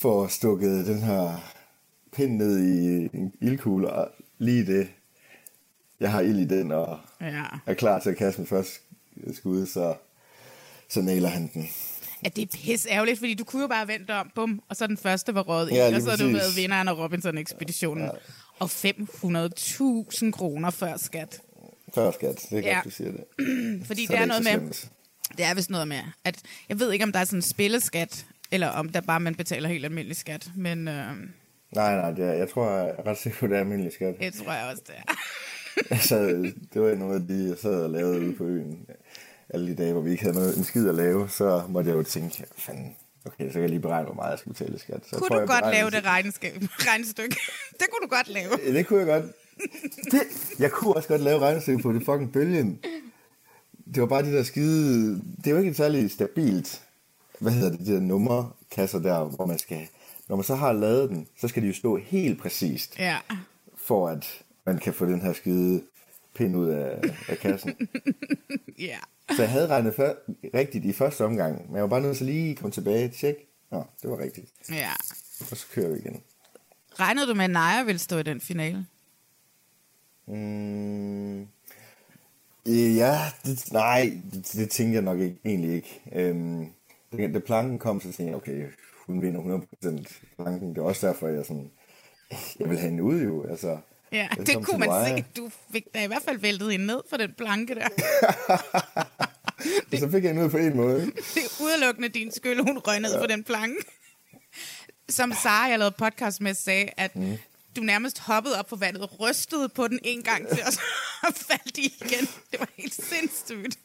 [0.00, 1.52] får stukket den her
[2.12, 4.08] pind ned i en ildkugle, og
[4.38, 4.88] lige det,
[6.00, 7.44] jeg har ild i den, og Ja.
[7.66, 8.80] er klar til at kaste mit første
[9.32, 9.94] skud, så,
[10.88, 11.68] så nailer han den.
[12.24, 14.86] Ja, det er pis ærgerligt, fordi du kunne jo bare vente om, bum, og så
[14.86, 18.04] den første var røget Ja, i, lige og så har du været vinderen af Robinson-ekspeditionen.
[18.04, 18.10] Ja.
[18.58, 21.40] Og 500.000 kroner før skat.
[21.94, 22.80] Før skat, det er godt, Ja.
[22.84, 23.24] du siger det.
[23.86, 24.88] Fordi Så det er ikke noget med,
[25.36, 28.26] det er vist noget med, at jeg ved ikke, om der er sådan en spilleskat,
[28.50, 30.94] eller om der bare man betaler helt almindelig skat, men øh,
[31.74, 34.14] Nej, nej, det er, jeg tror, jeg er ret sikker på, det er almindelig skat.
[34.20, 35.12] det tror jeg også, det er.
[35.90, 36.42] Jeg sad,
[36.74, 38.86] det var noget af de, jeg sad og lavede ude på øen.
[39.50, 41.96] Alle de dage, hvor vi ikke havde noget, en skid at lave, så måtte jeg
[41.96, 44.78] jo tænke, fanden, okay, så kan jeg lige beregne, hvor meget jeg skal betale i
[44.78, 45.00] skat.
[45.06, 47.36] Så Kunne tror, du jeg godt lave det regnskab, regnestykke?
[47.80, 48.50] det kunne du godt lave.
[48.66, 49.24] Ja, Det kunne jeg godt.
[50.10, 50.22] Det,
[50.58, 52.78] jeg kunne også godt lave regnestykke på det fucking bølgen.
[53.94, 55.14] Det var bare de der skide...
[55.36, 56.82] Det er jo ikke et særligt stabilt...
[57.38, 59.88] Hvad hedder det, de der nummerkasser der, hvor man skal...
[60.28, 63.16] Når man så har lavet den, så skal de jo stå helt præcist, Ja.
[63.76, 64.26] for at
[64.66, 65.82] man kan få den her skide
[66.34, 67.74] pind ud af, af kassen.
[68.78, 68.98] Ja.
[69.36, 70.14] Så jeg havde regnet før,
[70.54, 73.46] rigtigt i første omgang, men jeg var bare nødt til lige komme tilbage og tjekke.
[73.70, 74.52] Nå, det var rigtigt.
[74.70, 74.90] Ja.
[75.50, 76.22] Og så kører vi igen.
[77.00, 78.86] Regnede du med, at Naja ville stå i den finale?
[80.26, 81.40] Mm,
[82.66, 86.00] ja, det, nej, det, det tænker jeg nok ikke, egentlig ikke.
[86.12, 86.66] Øhm,
[87.12, 88.66] da planken kom, så tænkte jeg, okay,
[89.06, 90.68] hun vinder 100% planken.
[90.68, 91.70] Det er også derfor, jeg sådan,
[92.60, 93.46] jeg vil have hende ud jo.
[93.50, 93.78] Altså,
[94.12, 95.18] Ja, det kunne man Mariah.
[95.18, 95.24] se.
[95.36, 97.88] Du fik da i hvert fald væltet hende ned for den planke der.
[99.98, 101.00] Så fik jeg hende ud på en måde.
[101.34, 103.20] Det er udelukkende din skyld, hun røg ned ja.
[103.20, 103.76] for den planke.
[105.08, 107.36] Som Sara, jeg lavede podcast med, sagde, at mm.
[107.76, 110.80] du nærmest hoppede op på vandet, rystede på den en gang til, og så
[111.48, 112.26] faldt i igen.
[112.50, 113.78] Det var helt sindssygt.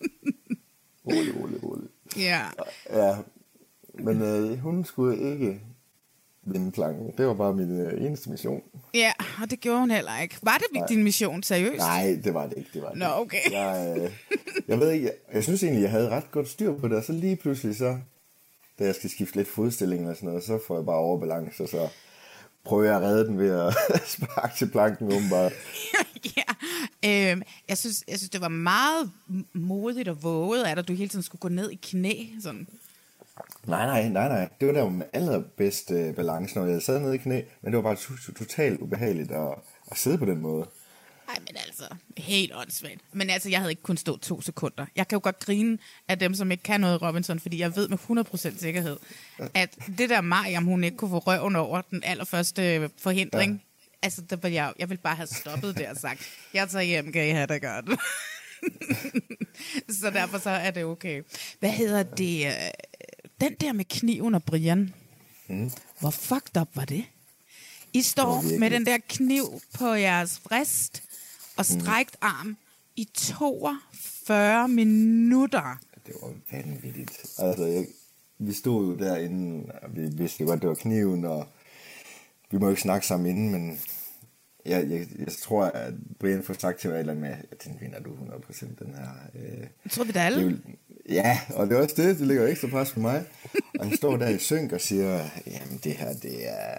[1.06, 1.90] Rolig, rolig, rolig.
[2.18, 2.42] ja.
[2.90, 3.16] Ja,
[3.94, 5.62] men øh, hun skulle ikke
[6.46, 7.12] vinde planken.
[7.18, 8.62] Det var bare min øh, eneste mission.
[8.94, 10.36] ja, og det gjorde hun heller ikke.
[10.42, 10.88] Var det Nej.
[10.88, 11.78] din mission, seriøst?
[11.78, 12.70] Nej, det var det ikke.
[12.74, 13.52] Det var det Nå, okay.
[13.52, 14.12] Jeg, øh,
[14.68, 17.04] jeg ved ikke, jeg, jeg synes egentlig, jeg havde ret godt styr på det, og
[17.04, 17.98] så lige pludselig så,
[18.80, 21.70] da jeg skal skifte lidt fodstilling og sådan noget, så får jeg bare overbalance, og
[21.70, 21.88] så
[22.66, 23.74] prøver jeg at redde den ved at
[24.16, 25.54] sparke til planken åbenbart.
[26.38, 26.44] ja.
[27.06, 29.12] Øhm, jeg, synes, jeg synes, det var meget
[29.54, 32.14] modigt og våget, at du hele tiden skulle gå ned i knæ.
[32.42, 32.68] Sådan.
[33.66, 34.50] Nej, nej, nej, nej.
[34.60, 37.78] Det var der med allerbedste øh, balance, når jeg sad nede i knæ, men det
[37.78, 39.54] var bare to- totalt ubehageligt at,
[39.92, 40.70] at sidde på den måde.
[41.28, 41.84] Nej, men altså,
[42.18, 43.02] helt åndssvagt.
[43.14, 44.86] Men altså, jeg havde ikke kun stået to sekunder.
[44.96, 47.88] Jeg kan jo godt grine af dem, som ikke kan noget Robinson, fordi jeg ved
[47.88, 47.98] med
[48.54, 48.98] 100% sikkerhed,
[49.54, 53.60] at det der Mariam, hun ikke kunne få røven over den allerførste forhindring, ja.
[54.06, 56.22] altså, der var jeg, jeg ville bare have stoppet der og sagt,
[56.54, 58.00] jeg tager hjem, kan I have det godt.
[60.02, 61.24] så derfor så er det okay.
[61.60, 62.54] Hvad hedder det?
[63.44, 64.94] Den der med kniven og Brian.
[65.48, 65.72] Mm.
[66.00, 67.04] Hvor fucked up var det?
[67.94, 68.60] I står virkelig.
[68.60, 71.04] med den der kniv på jeres vrist
[71.58, 72.58] og strækt arm
[72.96, 75.80] i 42 minutter.
[76.08, 77.12] Det var vanvittigt.
[77.40, 77.86] Altså, jeg,
[78.40, 81.48] vi stod jo derinde, og vi vidste godt, det var kniven, og
[82.52, 83.80] vi må jo ikke snakke sammen inden, men
[84.66, 88.66] jeg, jeg, jeg tror, at Brian får sagt til mig at den vinder du 100%
[88.86, 89.10] den her.
[89.36, 90.46] Øh, Jeg tror vi da det alle.
[90.46, 90.62] vil-
[91.10, 93.26] ja, og det er også det, det ligger ekstra pres på mig.
[93.80, 96.78] Og han står der i synk og siger, jamen det her, det er...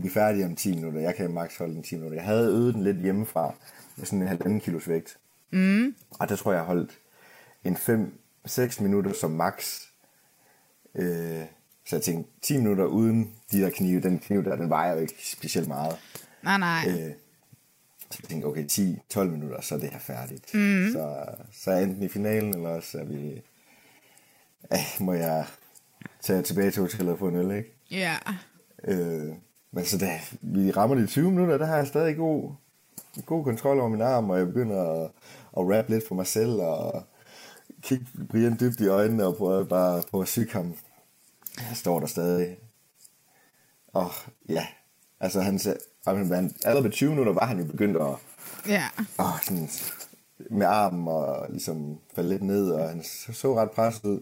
[0.00, 2.16] Vi er færdige om 10 minutter, jeg kan maks holde den 10 minutter.
[2.18, 3.54] Jeg havde øvet den lidt hjemmefra,
[3.96, 5.18] med sådan en halvanden kilos vægt.
[5.50, 5.94] Mm.
[6.10, 6.98] Og der tror jeg, jeg holdt
[7.64, 7.76] en
[8.48, 9.80] 5-6 minutter som max.
[10.94, 11.44] Øh,
[11.86, 15.00] så jeg tænkte, 10 minutter uden de der knive, den kniv der, den vejer jo
[15.00, 15.96] ikke specielt meget.
[16.42, 16.84] Nej, nej.
[16.88, 17.12] Øh,
[18.10, 18.64] så jeg tænkte, okay,
[19.14, 20.54] 10-12 minutter, så er det her færdigt.
[20.54, 20.92] Mm.
[20.92, 23.42] Så, så enten i finalen, eller også er vi...
[25.00, 25.46] Må jeg
[26.20, 27.74] tage tilbage til hotellet og få en øl, ikke?
[27.90, 28.16] Ja.
[28.84, 29.32] Øh,
[29.72, 32.52] men så da vi rammer de 20 minutter, der har jeg stadig god,
[33.26, 35.10] god kontrol over min arm, og jeg begynder at,
[35.58, 37.02] at rap lidt for mig selv, og
[37.82, 40.74] kigge Brian dybt i øjnene, og prøve bare på at syge ham.
[41.68, 42.56] Jeg står der stadig.
[43.92, 44.10] Og
[44.48, 44.66] ja,
[45.20, 48.14] altså han, sagde- han, allerede ved 20 minutter var han jo begyndt at,
[48.68, 48.82] Ja.
[49.18, 49.68] åh, sådan,
[50.50, 54.20] med armen og ligesom falde lidt ned, og han så, ret presset ud.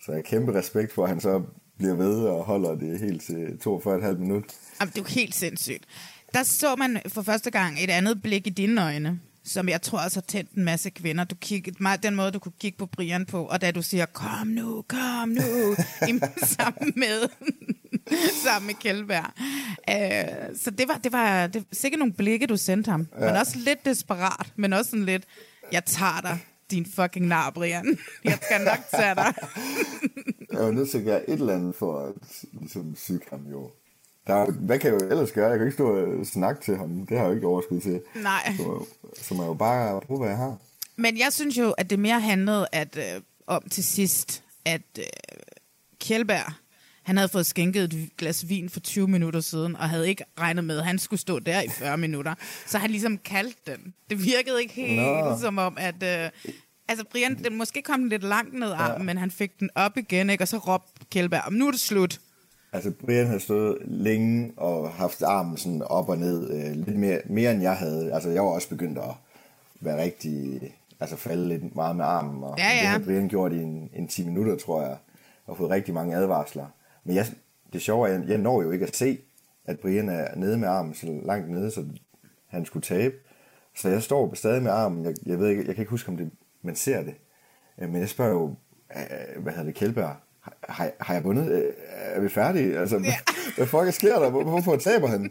[0.00, 1.42] Så jeg har kæmpe respekt for, at han så
[1.78, 4.50] bliver ved og holder det helt til 42,5 minutter.
[4.80, 5.84] Jamen, det er jo helt sindssygt.
[6.34, 9.98] Der så man for første gang et andet blik i dine øjne, som jeg tror
[9.98, 11.24] også har tændt en masse kvinder.
[11.24, 14.06] Du kiggede, meget den måde, du kunne kigge på Brian på, og da du siger,
[14.06, 15.74] kom nu, kom nu,
[16.56, 17.28] sammen med,
[18.44, 19.30] sammen med Kjellberg.
[19.90, 23.08] Øh, så det var, det var det, sikkert nogle blikke, du sendte ham.
[23.20, 23.24] Ja.
[23.26, 25.24] Men også lidt desperat, men også sådan lidt,
[25.74, 26.38] jeg tager dig,
[26.70, 27.98] din fucking nar, Brian.
[28.24, 29.34] Jeg skal nok tage dig.
[30.52, 32.14] Jeg er jo nødt til at gøre et eller andet for at
[32.52, 33.70] ligesom, syge ham jo.
[34.26, 35.48] Der er, hvad kan jeg jo ellers gøre?
[35.48, 37.06] Jeg kan ikke stå og snakke til ham.
[37.06, 38.00] Det har jeg jo ikke overskud til.
[38.14, 38.54] Nej.
[38.56, 38.86] Så,
[39.22, 40.56] så må jeg jo bare bruge, hvad jeg har.
[40.96, 45.04] Men jeg synes jo, at det mere handlede at, øh, om til sidst, at øh,
[46.00, 46.52] Kjellberg,
[47.04, 50.64] han havde fået skænket et glas vin for 20 minutter siden, og havde ikke regnet
[50.64, 52.34] med, at han skulle stå der i 40 minutter.
[52.66, 53.94] Så han ligesom kaldte den.
[54.10, 55.38] Det virkede ikke helt Nå.
[55.40, 56.02] som om, at...
[56.02, 56.30] Øh,
[56.88, 59.02] altså, Brian, den måske kom den lidt langt ned armen, ja.
[59.04, 60.44] men han fik den op igen, ikke?
[60.44, 62.20] og så råbte Kjellberg, om nu er det slut.
[62.72, 66.50] Altså, Brian har stået længe og haft armen sådan op og ned.
[66.50, 68.12] Øh, lidt mere, mere, end jeg havde.
[68.12, 69.14] Altså, jeg var også begyndt at
[69.80, 70.60] være rigtig...
[71.00, 72.44] Altså, falde lidt meget med armen.
[72.44, 72.80] Og Ja, ja.
[72.80, 74.96] Det har Brian gjort i en, en 10 minutter, tror jeg.
[75.46, 76.66] Og fået rigtig mange advarsler.
[77.04, 77.26] Men jeg,
[77.72, 79.18] det sjove er, at jeg, jeg når jo ikke at se,
[79.64, 81.84] at Brian er nede med armen så langt nede, så
[82.48, 83.14] han skulle tabe.
[83.76, 85.04] Så jeg står stadig med armen.
[85.04, 86.30] Jeg, jeg ved ikke, jeg kan ikke huske, om det,
[86.62, 87.14] man ser det.
[87.82, 88.54] Øh, Men jeg spørger jo,
[89.42, 90.16] hvad hedder det, Kjellberg,
[90.68, 91.50] har, har, jeg vundet?
[91.52, 92.78] Øh, Er vi færdige?
[92.78, 93.14] Altså, ja.
[93.56, 94.30] hvad fuck sker der?
[94.30, 95.30] Hvor- Hvorfor taber han?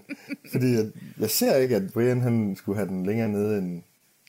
[0.51, 3.83] Fordi jeg, jeg ser ikke, at Brian han skulle have den længere nede, end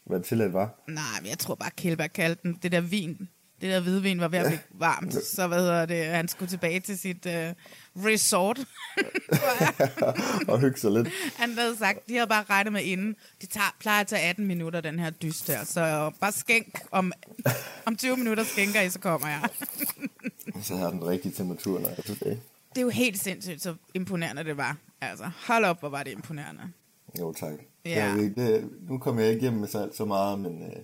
[0.07, 0.85] hvad det tilladt var.
[0.89, 2.59] Nej, men jeg tror bare, Kjellberg kaldte den.
[2.63, 3.29] Det der vin,
[3.65, 5.15] det der hvidvin var ved at blive varmt.
[5.15, 7.53] Så hvad hedder det, han skulle tilbage til sit øh,
[7.97, 8.61] resort.
[10.49, 11.09] og hygge sig lidt.
[11.37, 13.17] han havde sagt, de havde bare regnet med inden.
[13.41, 15.65] De tager, plejer at tage 18 minutter, den her dyst her.
[15.65, 16.81] Så bare skænk.
[16.91, 17.13] Om,
[17.87, 19.49] om 20 minutter skænker I, så kommer jeg.
[20.63, 22.41] Så har den rigtige temperatur, når jeg er tilbage.
[22.69, 24.77] Det er jo helt sindssygt, så imponerende det var.
[25.01, 26.63] Altså, hold op, hvor var det imponerende.
[27.21, 27.53] Jo, tak.
[27.85, 27.91] Ja.
[28.07, 30.77] Er virkelig- det, nu kommer jeg ikke igennem med så, så meget, men øh,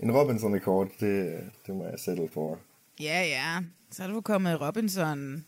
[0.00, 2.58] en Robinson-rekord, det, det må jeg settle for.
[3.00, 3.60] Ja, ja.
[3.90, 5.44] Så er du kommet Robinson,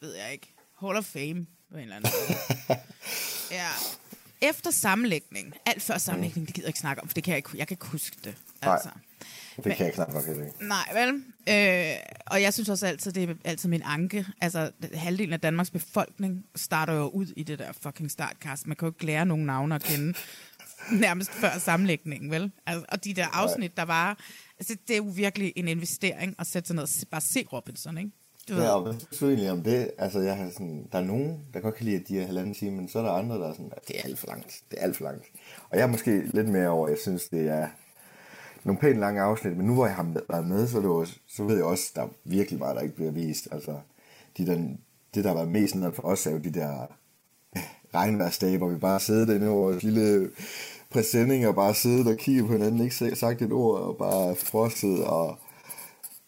[0.00, 2.78] ved jeg ikke, Hall of Fame på en eller anden måde.
[3.58, 3.68] ja.
[4.42, 7.36] Efter sammenlægning, alt før sammenlægning, det gider jeg ikke snakke om, for det kan jeg
[7.36, 8.34] ikke, jeg kan ikke huske det.
[8.62, 8.72] Nej.
[8.72, 8.88] Altså.
[9.64, 10.68] Det kan jeg knap nok heller ikke.
[10.68, 11.14] Nej, vel?
[11.48, 11.96] Øh,
[12.26, 14.26] og jeg synes også altid, det er altid min anke.
[14.40, 18.66] Altså, halvdelen af Danmarks befolkning starter jo ud i det der fucking startkast.
[18.66, 20.18] Man kan jo ikke lære nogen navne at kende
[21.06, 22.52] nærmest før sammenlægningen, vel?
[22.66, 24.18] Altså, og de der afsnit, der var...
[24.58, 27.98] Altså, det er jo virkelig en investering at sætte sig ned og bare se Robinson,
[27.98, 28.10] ikke?
[28.48, 28.62] Du ved.
[28.62, 29.90] Ja, og egentlig om det?
[29.98, 32.54] Altså, jeg har sådan, der er nogen, der godt kan lide, at de er halvanden
[32.54, 34.62] time, men så er der andre, der er sådan, at det er alt for langt.
[34.70, 35.24] Det er alt for langt.
[35.70, 37.68] Og jeg er måske lidt mere over, jeg synes, det er
[38.64, 41.06] nogle pænt lange afsnit, men nu hvor jeg har med- været med, så, det jo,
[41.28, 43.48] så ved jeg også, der er virkelig meget, der ikke bliver vist.
[43.52, 43.76] Altså,
[44.38, 44.54] de der,
[45.14, 46.86] det, der har været mest ned for os, er jo de der
[47.94, 50.30] regnværsdage, hvor vi bare sidder derinde over vores lille
[50.90, 55.04] præsending og bare sidder og kigger på hinanden, ikke sagt et ord, og bare frostet
[55.04, 55.38] og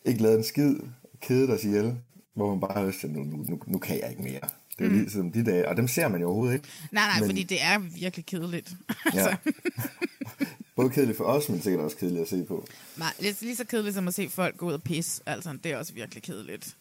[0.04, 0.76] ikke lavet en skid,
[1.20, 1.96] kedet os ihjel,
[2.34, 4.40] hvor man bare har lyst til, nu, nu, nu kan jeg ikke mere.
[4.78, 4.96] Det er mm.
[4.98, 6.68] ligesom de dage, og dem ser man jo overhovedet ikke.
[6.92, 8.72] Nej, nej, Men- fordi det er virkelig kedeligt.
[9.14, 9.18] Ja.
[9.20, 9.36] altså,
[10.76, 12.66] Både kedeligt for os, men sikkert også kedeligt at se på.
[12.96, 15.22] nej, det er lige så kedeligt som at se folk gå ud og pisse.
[15.26, 16.76] Altså, det er også virkelig kedeligt.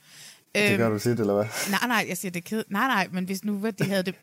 [0.55, 1.45] Det Øhm, gør du sit, eller hvad?
[1.69, 2.63] Nej, nej, jeg siger, det er ked...
[2.69, 4.15] Nej, nej, men hvis nu hvad de havde det...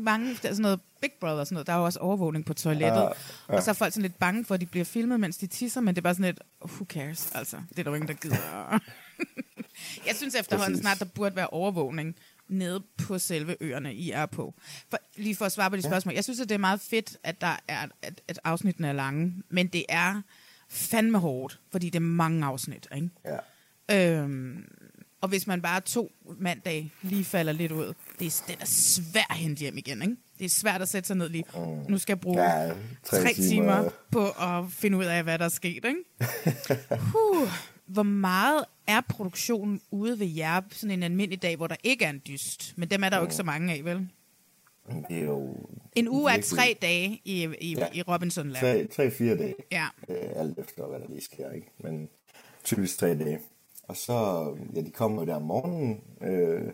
[0.00, 2.44] Mange, der er sådan noget Big Brother og sådan noget, der er jo også overvågning
[2.44, 3.00] på toilettet.
[3.00, 3.06] Ja.
[3.48, 3.56] ja.
[3.56, 5.80] Og så er folk sådan lidt bange for, at de bliver filmet, mens de tisser,
[5.80, 7.56] men det er bare sådan lidt, who cares, altså.
[7.68, 8.36] Det er der jo ingen, der gider.
[10.06, 10.82] jeg synes efterhånden Præcis.
[10.82, 12.16] snart, der burde være overvågning
[12.48, 14.54] nede på selve øerne, I er på.
[14.90, 16.14] For, lige for at svare på de spørgsmål.
[16.14, 19.34] Jeg synes, at det er meget fedt, at, der er, at, at afsnittene er lange,
[19.50, 20.22] men det er
[20.70, 23.10] fandme hårdt, fordi det er mange afsnit, ikke?
[23.88, 24.18] Ja.
[24.20, 24.64] Øhm,
[25.20, 29.26] og hvis man bare to mandag lige falder lidt ud, det er, den er svær
[29.30, 30.16] at hente hjem igen, ikke?
[30.38, 31.44] Det er svært at sætte sig ned lige.
[31.88, 32.68] Nu skal jeg bruge Ja,
[33.04, 33.48] tre tre timer.
[33.48, 33.90] timer.
[34.10, 35.96] på at finde ud af, hvad der er sket, ikke?
[37.12, 37.48] huh.
[37.86, 42.10] hvor meget er produktionen ude ved jer sådan en almindelig dag, hvor der ikke er
[42.10, 42.74] en dyst?
[42.76, 44.08] Men dem er der jo ikke så mange af, vel?
[45.08, 45.56] Det er jo...
[45.94, 47.86] En uge er tre dage i, i, Ja.
[47.92, 48.60] i Robinsonland.
[48.60, 49.54] Tre, tre, fire dage.
[49.72, 49.86] Ja.
[50.08, 51.66] Øh, alt efter, hvad der lige sker, ikke?
[51.78, 52.08] Men
[52.64, 53.40] typisk tre dage.
[53.88, 56.72] Og så, ja, de kommer jo der om morgenen, øh,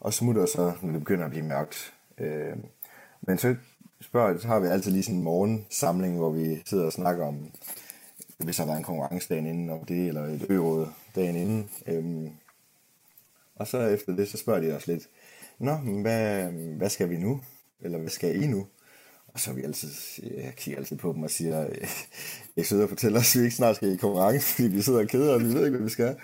[0.00, 1.94] og smutter så, når det begynder at blive mørkt.
[2.18, 2.56] Øh,
[3.20, 3.56] men så
[4.00, 7.50] spørger, så har vi altid lige sådan en morgensamling, hvor vi sidder og snakker om,
[8.38, 11.70] hvis der været en konkurrence dagen inden om det, eller et øråd dagen inden.
[11.86, 12.30] Øh,
[13.56, 15.02] og så efter det, så spørger de os lidt,
[15.58, 16.42] Nå, men hvad,
[16.76, 17.40] hvad skal vi nu?
[17.80, 18.66] Eller hvad skal I nu?
[19.28, 19.88] Og så vi altid,
[20.22, 21.66] jeg kigger altid på dem og siger,
[22.56, 24.98] jeg sidder og fortæller os, at vi ikke snart skal i konkurrence, fordi vi sidder
[25.00, 26.16] og keder os, vi ved ikke, hvad vi skal.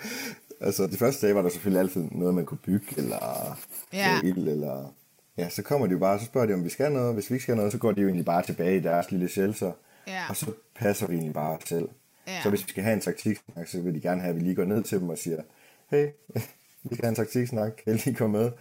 [0.61, 3.57] Altså, de første dage var der selvfølgelig altid noget, man kunne bygge, eller
[3.93, 4.21] Ja.
[4.23, 4.93] ild, eller...
[5.37, 7.13] Ja, så kommer de jo bare, så spørger de, om vi skal noget.
[7.13, 9.29] Hvis vi ikke skal noget, så går de jo egentlig bare tilbage i deres lille
[9.29, 9.71] shelter.
[10.07, 10.23] Ja.
[10.29, 11.89] Og så passer vi egentlig bare selv.
[12.27, 12.41] Ja.
[12.43, 14.55] Så hvis vi skal have en taktiksnak, så vil de gerne have, at vi lige
[14.55, 15.41] går ned til dem og siger,
[15.89, 16.07] hey,
[16.83, 18.51] vi skal have en taktiksnak, kan I lige komme med?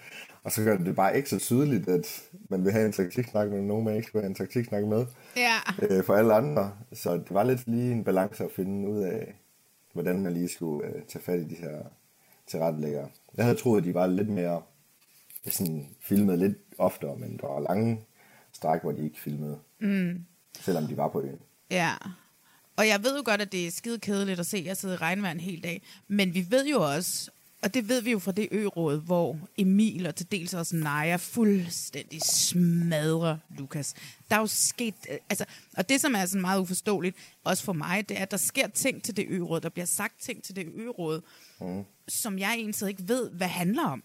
[0.43, 3.67] Og så gør det bare ikke så tydeligt, at man vil have en taktiksnak, men
[3.67, 5.57] nogen man ikke skal have en taktiksnak med Ja.
[5.83, 6.73] øh, for alle andre.
[6.93, 9.35] Så det var lidt lige en balance at finde ud af,
[9.93, 11.79] hvordan man lige skulle øh, tage fat i de her
[12.47, 13.09] tilrettelæggere.
[13.37, 14.63] Jeg havde troet, at de var lidt mere
[15.49, 18.01] sådan, filmet lidt oftere, men der var lange
[18.53, 19.59] stræk, hvor de ikke filmede.
[19.81, 20.25] Mm.
[20.61, 21.39] Selvom de var på øen.
[21.71, 21.91] Ja.
[22.77, 24.97] Og jeg ved jo godt, at det er skide kedeligt at se jer sidde i
[24.97, 25.83] regnvejr en hel dag.
[26.09, 27.31] Men vi ved jo også,
[27.63, 31.17] og det ved vi jo fra det øråd, hvor Emil og til dels også Naja
[31.17, 33.95] fuldstændig smadrer Lukas.
[34.31, 35.45] Der er jo sket, øh, altså,
[35.77, 38.69] og det som er sådan meget uforståeligt, også for mig, det er, at der sker
[38.69, 41.21] ting til det øråd, der bliver sagt ting til det øråd,
[41.61, 41.85] mm.
[42.09, 44.03] som jeg egentlig ikke ved, hvad handler om.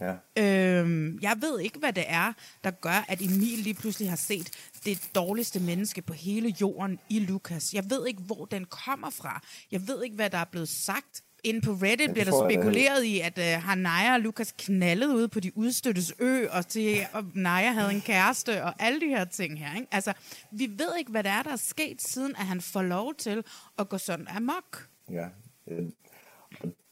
[0.00, 0.14] Ja.
[0.38, 2.32] Øhm, jeg ved ikke, hvad det er,
[2.64, 4.50] der gør, at Emil lige pludselig har set
[4.84, 7.74] det dårligste menneske på hele jorden i Lukas.
[7.74, 9.42] Jeg ved ikke, hvor den kommer fra.
[9.72, 11.22] Jeg ved ikke, hvad der er blevet sagt.
[11.44, 15.06] Inde på Reddit det bliver der spekuleret i, at uh, har Naja og Lukas knaldet
[15.06, 19.06] ude på de udstøttes ø, og, til, og Naja havde en kæreste, og alle de
[19.06, 19.74] her ting her.
[19.76, 19.86] Ikke?
[19.90, 20.12] Altså,
[20.52, 23.44] vi ved ikke, hvad det er, der er sket, siden at han får lov til
[23.78, 24.88] at gå sådan amok.
[25.10, 25.26] Ja.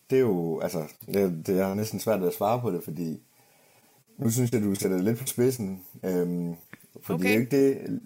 [0.06, 2.84] Øh, Det er jo, altså, det, er- det er næsten svært at svare på det,
[2.84, 3.22] fordi
[4.18, 5.84] nu synes jeg, du sætter det lidt på spidsen.
[6.04, 6.54] Øhm,
[7.02, 7.40] fordi Okay.
[7.40, 8.00] ikke det,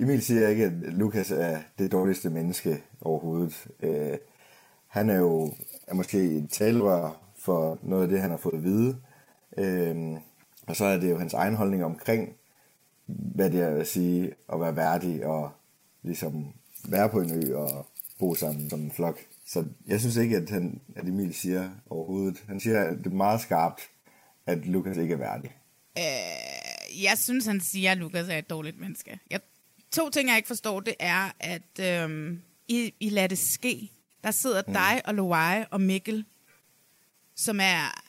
[0.00, 3.66] Emil siger ikke, at Lukas er det dårligste menneske overhovedet.
[3.82, 4.18] Øh,
[4.86, 5.52] han er jo
[5.86, 8.96] er måske et talerør for noget af det, han har fået at vide.
[9.58, 10.16] Øhm,
[10.66, 12.32] og så er det jo hans egen holdning omkring,
[13.06, 15.50] hvad det er at sige at være værdig og
[16.02, 16.46] ligesom
[16.88, 17.86] være på en ø og
[18.18, 19.18] bo sammen som en flok.
[19.46, 22.44] Så jeg synes ikke, at, han, at Emil siger overhovedet.
[22.48, 23.80] Han siger, at det er meget skarpt,
[24.46, 25.50] at Lukas ikke er værdig.
[25.98, 29.18] Øh, jeg synes, han siger, at Lukas er et dårligt menneske.
[29.30, 29.40] Jeg,
[29.92, 33.90] to ting, jeg ikke forstår, det er, at øhm, I, I lader det ske.
[34.24, 34.72] Der sidder mm.
[34.72, 36.24] dig og Loai og Mikkel,
[37.36, 38.02] som er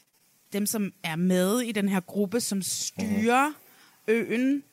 [0.54, 3.56] dem, som er med i den her gruppe, som styrer mm.
[4.08, 4.64] øen.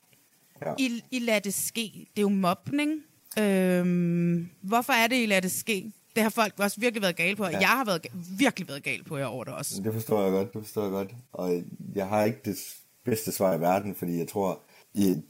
[0.63, 0.75] Ja.
[0.79, 2.07] I, I lader det ske.
[2.17, 3.03] Det er jo mobning.
[3.39, 5.93] Øhm, hvorfor er det, I lader det ske?
[6.15, 7.59] Det har folk også virkelig været gale på, og ja.
[7.59, 8.07] jeg har været,
[8.39, 9.83] virkelig været gal på jer over det også.
[9.83, 11.15] Det forstår jeg godt, det forstår jeg godt.
[11.33, 11.63] Og
[11.95, 12.57] jeg har ikke det
[13.05, 14.61] bedste svar i verden, fordi jeg tror,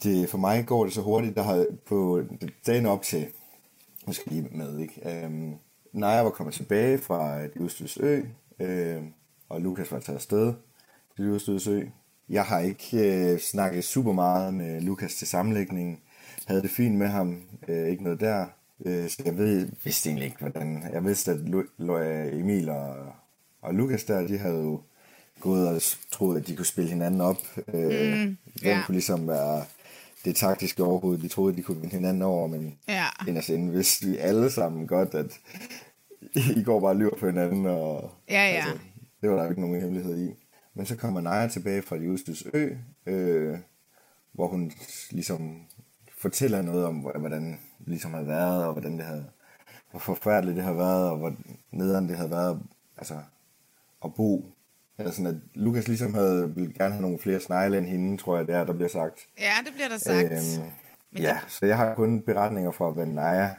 [0.03, 2.23] det, for mig går det så hurtigt, der har på
[2.66, 3.27] dagen op til,
[4.07, 5.25] jeg lige med, ikke?
[5.25, 5.55] Øhm,
[5.92, 8.23] Naja var kommet tilbage fra et udstøds ø,
[8.61, 9.12] øhm,
[9.49, 10.55] og Lukas var taget afsted
[11.16, 11.83] til udstøds ø.
[12.29, 12.99] Jeg har ikke
[13.33, 15.99] øh, snakket super meget med Lukas til sammenlægningen.
[16.47, 18.47] Havde det fint med ham, øh, ikke noget der.
[18.87, 20.83] Øh, så jeg ved, vidste egentlig ikke, hvordan...
[20.93, 21.39] Jeg vidste, at
[22.41, 22.97] Emil og,
[23.63, 24.81] og Lukas der, de havde jo
[25.41, 27.37] gået og troet, at de kunne spille hinanden op.
[27.69, 28.69] Øh, mm, ja.
[28.71, 28.83] ja.
[28.87, 29.65] kunne ligesom være
[30.25, 31.23] det taktiske overhovedet.
[31.23, 33.07] De troede, at de kunne vinde hinanden over, men Ja.
[33.29, 35.41] inderst inde vidste vi alle sammen godt, at
[36.57, 37.67] I går bare og lyver på hinanden.
[37.67, 38.65] Og, Ja, ja.
[39.21, 40.35] det var der ikke nogen hemmelighed i.
[40.75, 42.69] Men så kommer Naja tilbage fra udstøds ø,
[43.07, 43.59] øh,
[44.33, 44.73] hvor hun
[45.11, 45.61] ligesom
[46.25, 49.27] fortæller noget om, hvordan det ligesom har været, og hvordan det havde,
[49.91, 51.33] hvor forfærdeligt det har været, og hvor
[51.71, 52.63] nederen det havde været
[52.97, 53.15] altså,
[54.05, 54.51] at bo.
[54.99, 58.37] Eller sådan, at Lukas ligesom havde, ville gerne have nogle flere snegle end hende, tror
[58.37, 59.21] jeg, det er, der bliver sagt.
[59.39, 60.33] Ja, det bliver der sagt.
[60.33, 60.71] Øhm,
[61.13, 63.51] Men ja, så jeg har kun beretninger fra, hvad Naja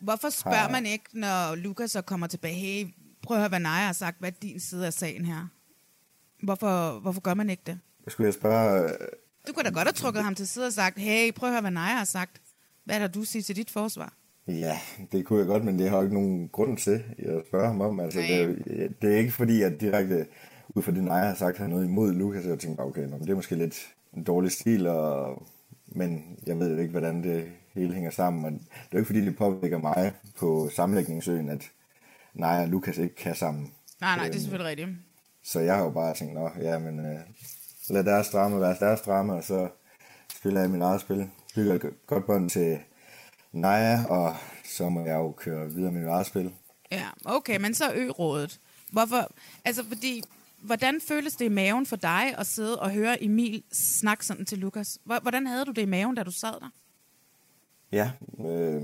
[0.00, 2.86] Hvorfor spørger har- man ikke, når Lukas så kommer tilbage, hey,
[3.22, 5.48] prøv at høre, hvad Naja har sagt, hvad din side af sagen her?
[6.42, 7.78] Hvorfor, hvorfor gør man ikke det?
[8.08, 8.90] skulle jeg spørge,
[9.48, 11.60] Du kunne da godt have trukket ham til side og sagt, hey, prøv at høre,
[11.60, 12.40] hvad Naja har sagt.
[12.84, 14.14] Hvad er der, du siger til dit forsvar?
[14.48, 14.78] Ja,
[15.12, 17.80] det kunne jeg godt, men det har jeg ikke nogen grund til at spørge ham
[17.80, 18.00] om.
[18.00, 18.28] Altså, Nej.
[18.28, 20.26] det, er- det er ikke fordi, at direkte
[20.68, 23.10] ud fra det, Naja har sagt, har noget imod Lukas, og jeg tænkte okay, nå,
[23.16, 25.42] men det er måske lidt en dårlig stil, og,
[25.86, 28.44] men jeg ved jo ikke, hvordan det hele hænger sammen.
[28.44, 31.70] Og det er jo ikke fordi, det påvirker mig på sammenlægningsøen, at,
[32.34, 33.72] nej og Lukas ikke kan sammen.
[34.00, 34.88] Nej, nej, det er selvfølgelig rigtigt.
[35.44, 37.20] Så jeg har jo bare tænkt, nå, ja, men øh,
[37.88, 39.68] lad deres drama være deres drama, og så
[40.36, 41.30] spiller jeg mit eget spil.
[41.54, 42.78] Bygger et godt bånd til
[43.52, 46.52] Naja, og så må jeg jo køre videre med mit eget spil.
[46.90, 48.60] Ja, okay, men så ø-rådet.
[48.92, 49.32] Hvorfor?
[49.64, 50.22] Altså, fordi,
[50.62, 54.58] hvordan føles det i maven for dig at sidde og høre Emil snakke sådan til
[54.58, 54.98] Lukas?
[55.04, 56.70] Hvordan havde du det i maven, da du sad der?
[57.92, 58.10] Ja,
[58.48, 58.82] øh,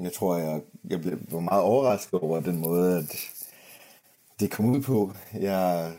[0.00, 3.16] jeg tror, jeg, jeg blev var meget overrasket over den måde, at
[4.40, 5.12] det kom ud på.
[5.34, 5.92] Jeg,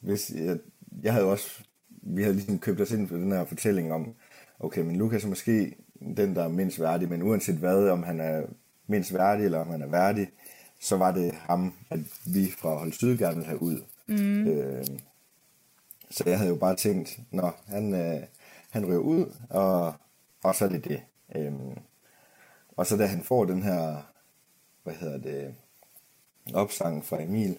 [0.00, 0.58] hvis, jeg,
[1.02, 1.62] jeg havde også,
[2.06, 4.14] vi havde ligesom købt os ind for den her fortælling om,
[4.60, 5.76] okay, men Lukas er måske
[6.16, 8.42] den, der er mindst værdig, men uanset hvad, om han er
[8.86, 10.30] mindst værdig, eller om han er værdig,
[10.80, 13.82] så var det ham, at vi fra Hold Syd gerne ville have ud.
[14.06, 14.46] Mm.
[14.46, 14.86] Øh,
[16.10, 18.22] så jeg havde jo bare tænkt, nå, han, øh,
[18.70, 19.94] han ryger ud, og,
[20.42, 21.02] og så er det det.
[21.36, 21.52] Øh,
[22.76, 24.02] og så da han får den her,
[24.82, 25.54] hvad hedder det,
[26.54, 27.58] opsang fra Emil,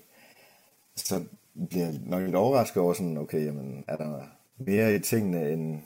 [0.96, 1.24] så
[1.70, 5.82] bliver jeg nok lidt overrasket over sådan, okay, jamen, er der mere i tingene, end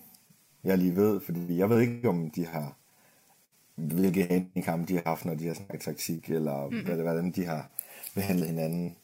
[0.64, 2.76] jeg lige ved, fordi jeg ved ikke, om de har,
[3.76, 7.02] hvilke handicap de har haft, når de har snakket taktik, eller mm.
[7.02, 7.70] hvordan de har
[8.16, 8.96] behandlet hinanden.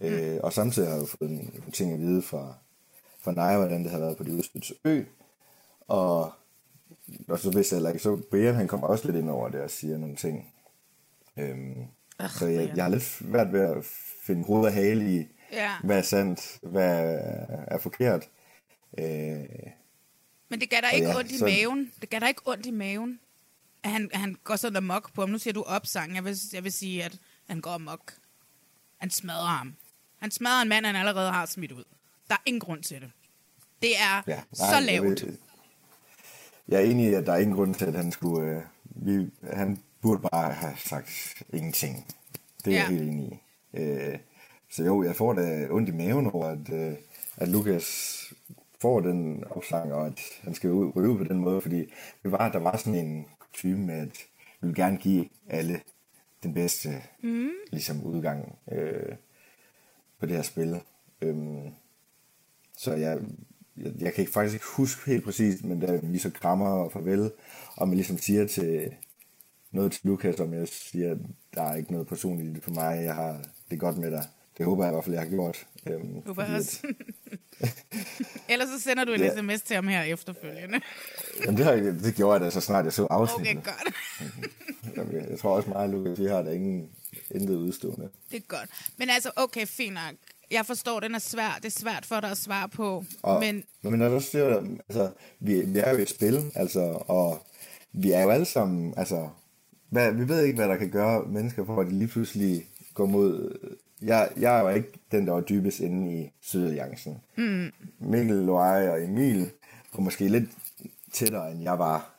[0.00, 0.06] Mm.
[0.06, 2.54] Øh, og samtidig har jeg jo fået nogle ting at vide fra,
[3.18, 5.04] fra Naja, hvordan det har været på de udstødte ø,
[5.88, 6.32] og,
[7.28, 9.60] og så vidste jeg heller ikke, så Brian han kommer også lidt ind over det
[9.60, 10.52] og siger nogle ting.
[11.36, 11.84] Øhm,
[12.18, 13.84] Ach, så jeg, jeg har lidt svært ved at
[14.22, 15.70] finde hoved og hale i, ja.
[15.84, 17.18] hvad er sandt, hvad
[17.66, 18.28] er forkert.
[18.98, 19.70] Øh,
[20.48, 21.44] men det gav dig ikke ja, ondt i så...
[21.44, 21.92] maven.
[22.00, 23.20] Det gav dig ikke ondt i maven,
[23.82, 25.30] at han, at han går sådan amok på ham.
[25.30, 26.14] Nu siger du opsang.
[26.14, 28.14] Jeg vil, jeg vil sige, at han går amok.
[28.96, 29.74] Han smadrer ham.
[30.18, 31.84] Han smadrer en mand, han allerede har smidt ud.
[32.28, 33.10] Der er ingen grund til det.
[33.82, 35.22] Det er ja, nej, så lavt.
[35.22, 35.32] Jeg,
[36.68, 38.50] jeg er enig i, at der er ingen grund til, at han skulle...
[38.50, 42.06] Øh, vi, han burde bare have sagt ingenting.
[42.64, 42.82] Det er ja.
[42.82, 43.40] jeg helt enig
[43.72, 43.78] i.
[43.78, 44.18] Øh,
[44.70, 46.94] så jo, jeg får da ondt i maven over, at, øh,
[47.36, 48.16] at Lukas
[48.86, 51.80] får den opsang, og at han skal ryge på den måde, fordi
[52.22, 54.26] det var, der var sådan en type med, at
[54.60, 55.80] vi vil gerne give alle
[56.42, 56.88] den bedste
[57.22, 57.48] mm.
[57.72, 59.16] ligesom udgang øh,
[60.20, 60.80] på det her spil.
[61.20, 61.68] Øhm,
[62.76, 63.18] så jeg,
[63.76, 66.92] jeg, jeg kan ikke faktisk ikke huske helt præcis, men da vi så krammer og
[66.92, 67.30] farvel,
[67.76, 68.94] og man ligesom siger til
[69.70, 71.18] noget til Lukas, om jeg siger, at
[71.54, 74.24] der er ikke noget personligt for mig, jeg har det godt med dig.
[74.58, 75.66] Det håber jeg i hvert fald, jeg har gjort.
[75.86, 76.86] Øhm, håber også.
[78.48, 79.36] Ellers så sender du en ja.
[79.36, 80.80] sms til ham her efterfølgende.
[81.40, 83.56] Jamen, det, har, jeg, det gjorde jeg da så snart jeg så afsnittet.
[83.56, 83.94] Okay, godt.
[84.96, 86.90] Jamen, jeg tror også meget, Lukas, vi har der ingen
[87.30, 88.08] intet udstående.
[88.30, 88.70] Det er godt.
[88.96, 90.14] Men altså, okay, fint nok.
[90.50, 91.58] Jeg forstår, den er svær.
[91.62, 93.04] Det er svært for dig at svare på.
[93.22, 93.64] Og, men...
[93.82, 97.46] men når du siger, altså, vi, vi er jo et spil, altså, og
[97.92, 99.28] vi er jo alle sammen, altså,
[99.90, 103.06] hvad, vi ved ikke, hvad der kan gøre mennesker for, at de lige pludselig går
[103.06, 103.58] mod
[104.02, 107.20] jeg, jeg var ikke den, der var dybest inde i Sydalliancen.
[107.36, 107.72] Mm.
[107.98, 109.50] Mikkel, Loai og Emil
[109.94, 110.50] var måske lidt
[111.12, 112.14] tættere, end jeg var.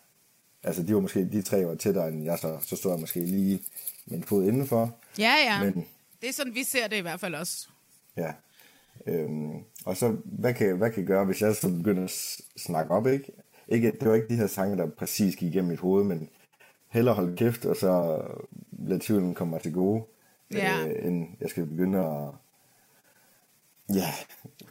[0.64, 3.20] Altså, de var måske, de tre var tættere, end jeg, så, så stod jeg måske
[3.20, 3.60] lige
[4.06, 4.96] med en fod indenfor.
[5.20, 5.64] Ja, ja.
[5.64, 5.86] Men,
[6.22, 7.68] det er sådan, vi ser det i hvert fald også.
[8.18, 8.32] Ja.
[9.08, 9.54] Øhm,
[9.86, 13.08] og så, hvad kan, hvad kan jeg gøre, hvis jeg så begynder at snakke op,
[13.08, 13.32] ikke?
[13.68, 13.92] ikke?
[13.92, 16.30] Det var ikke de her sange, der præcis gik igennem mit hoved, men
[16.88, 18.22] hellere holde kæft, og så
[18.80, 20.04] lade tvivlen komme mig til gode
[20.52, 20.88] ja.
[20.88, 22.34] øh, end jeg skal begynde at
[23.96, 24.14] ja,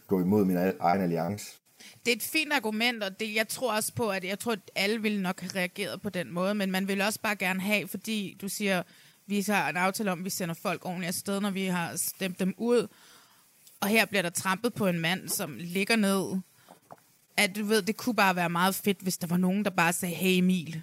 [0.06, 1.56] gå imod min egen alliance.
[2.04, 4.70] Det er et fint argument, og det, jeg tror også på, at jeg tror, at
[4.74, 7.88] alle ville nok have reageret på den måde, men man vil også bare gerne have,
[7.88, 8.82] fordi du siger,
[9.26, 12.40] vi har en aftale om, at vi sender folk ordentligt afsted, når vi har stemt
[12.40, 12.88] dem ud,
[13.80, 16.40] og her bliver der trampet på en mand, som ligger ned,
[17.36, 19.92] at du ved, det kunne bare være meget fedt, hvis der var nogen, der bare
[19.92, 20.82] sagde, hey Emil,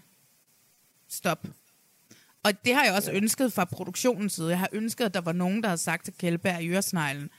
[1.09, 1.47] stop,
[2.43, 3.17] og det har jeg også ja.
[3.17, 4.49] ønsket fra produktionens side.
[4.49, 7.29] Jeg har ønsket, at der var nogen, der havde sagt til Kjellberg i Øresneglen,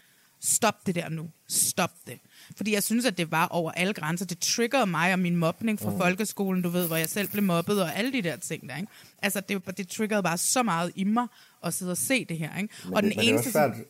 [0.40, 1.30] stop det der nu.
[1.48, 2.18] Stop det.
[2.56, 4.26] Fordi jeg synes, at det var over alle grænser.
[4.26, 5.98] Det triggerede mig og min mobning fra mm.
[5.98, 8.76] folkeskolen, du ved, hvor jeg selv blev mobbet og alle de der ting der.
[8.76, 8.88] Ikke?
[9.22, 11.26] Altså, det, det triggerede bare så meget i mig
[11.64, 12.56] at sidde og se det her.
[12.56, 12.74] Ikke?
[12.84, 13.86] Men og den men eneste, det er også svært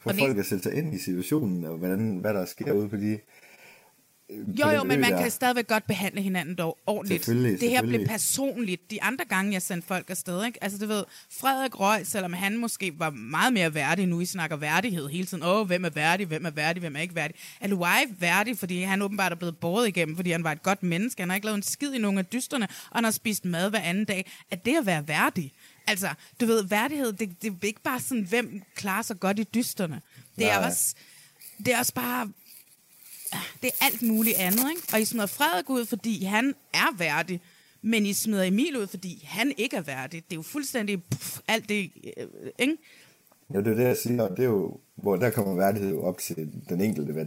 [0.00, 2.96] for folk at sætte sig ind i situationen, og hvordan, hvad der sker ude på
[2.96, 3.18] de
[4.30, 7.24] jo, jo, men man kan stadigvæk godt behandle hinanden dog ordentligt.
[7.24, 8.90] Selvfølgelig, det her blev personligt.
[8.90, 10.64] De andre gange, jeg sendte folk afsted, ikke?
[10.64, 11.04] Altså, du ved,
[11.40, 15.42] Frederik Røg, selvom han måske var meget mere værdig, nu I snakker værdighed hele tiden.
[15.42, 17.36] Åh, hvem er værdig, hvem er værdig, hvem er ikke værdig.
[17.60, 20.82] Er Luai værdig, fordi han åbenbart er blevet båret igennem, fordi han var et godt
[20.82, 21.22] menneske.
[21.22, 23.70] Han har ikke lavet en skid i nogle af dysterne, og han har spist mad
[23.70, 24.30] hver anden dag.
[24.50, 25.52] Er det at være værdig?
[25.86, 26.08] Altså,
[26.40, 30.00] du ved, værdighed, det, det er ikke bare sådan, hvem klarer sig godt i dysterne.
[30.38, 30.94] Det er også,
[31.58, 32.28] det er også bare
[33.62, 34.82] det er alt muligt andet, ikke?
[34.92, 37.40] Og I smider Frederik ud, fordi han er værdig,
[37.82, 40.24] men I smider Emil ud, fordi han ikke er værdig.
[40.24, 42.26] Det er jo fuldstændig pff, alt det, øh,
[42.58, 42.76] ikke?
[43.54, 46.64] Jo, det er det, jeg siger, det er jo, hvor der kommer værdighed op til
[46.68, 47.26] den enkelte, hvad.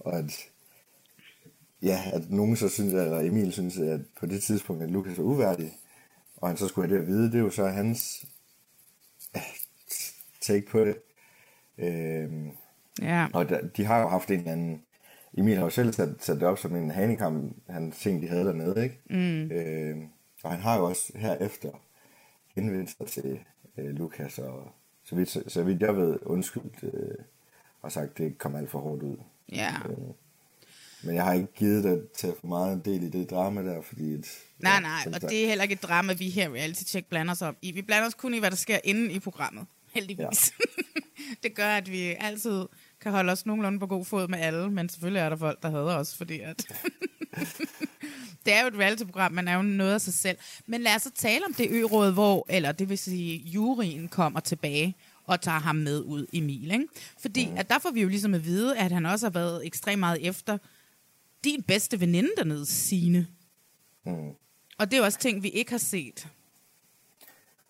[0.00, 0.46] Og at,
[1.82, 5.22] ja, at nogen så synes, eller Emil synes, at på det tidspunkt, at Lukas er
[5.22, 5.76] uværdig,
[6.36, 8.24] og han så skulle have det at vide, det er jo så hans
[9.36, 9.42] øh,
[10.40, 10.96] take på det.
[11.78, 12.50] Øhm,
[13.02, 13.26] Ja.
[13.32, 14.82] og der, de har jo haft en eller anden...
[15.38, 18.44] Emil har jo selv sat, sat det op som en handicam, han ting, de havde
[18.44, 19.00] dernede, ikke?
[19.10, 19.50] Mm.
[19.50, 19.96] Øh,
[20.42, 21.70] og han har jo også herefter
[22.54, 23.38] henvendt sig til
[23.78, 24.72] øh, Lukas, og
[25.04, 27.14] så vidt, så, så vidt jeg ved, undskyldt øh,
[27.82, 29.16] og sagt, det kom alt for hårdt ud.
[29.52, 29.74] Ja.
[29.88, 29.96] Øh,
[31.04, 34.12] men jeg har ikke givet dig tage for meget del i det drama der, fordi...
[34.14, 34.26] Et,
[34.58, 37.06] Nej, nej, som og sagt- det er heller ikke et drama, vi her Reality Check
[37.08, 37.72] blander os op i.
[37.72, 39.66] Vi blander os kun i, hvad der sker inde i programmet.
[39.92, 40.52] Heldigvis.
[40.60, 40.64] Ja.
[41.42, 42.66] det gør, at vi altid
[43.00, 45.70] kan holde os nogenlunde på god fod med alle, men selvfølgelig er der folk, der
[45.70, 46.56] hader os, fordi at...
[48.44, 50.38] det er jo et reality-program, man er jo noget af sig selv.
[50.66, 54.40] Men lad os så tale om det ø-råd, hvor, eller det vil sige, juryen kommer
[54.40, 56.70] tilbage og tager ham med ud, Emil.
[56.70, 56.86] Ikke?
[57.18, 60.00] Fordi at der får vi jo ligesom at vide, at han også har været ekstremt
[60.00, 60.58] meget efter
[61.44, 63.26] din bedste veninde dernede, Signe.
[64.06, 64.28] Mm.
[64.78, 66.28] Og det er jo også ting, vi ikke har set.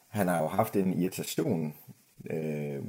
[0.08, 1.74] han har jo haft en irritation
[2.30, 2.82] øh,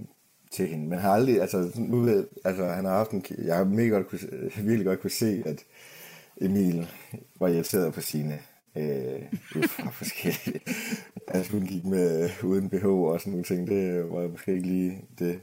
[0.51, 3.63] til hende, men har aldrig, altså, nu, ved- altså han har haft en, jeg har
[3.63, 4.19] mega godt kunne,
[4.55, 5.63] virkelig godt kunne se, at
[6.41, 6.87] Emil
[7.39, 8.39] var irriteret på sine,
[8.77, 9.21] øh,
[9.55, 10.61] ud fra forskellige,
[11.27, 15.01] altså hun gik med uden BH og sådan nogle ting, det var måske ikke lige
[15.19, 15.39] det,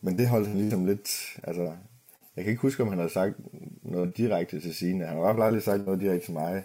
[0.00, 1.62] men det holdt han ligesom lidt, altså,
[2.36, 3.34] jeg kan ikke huske, om han har sagt
[3.82, 6.62] noget direkte til sine, han har i hvert fald aldrig sagt noget direkte til mig,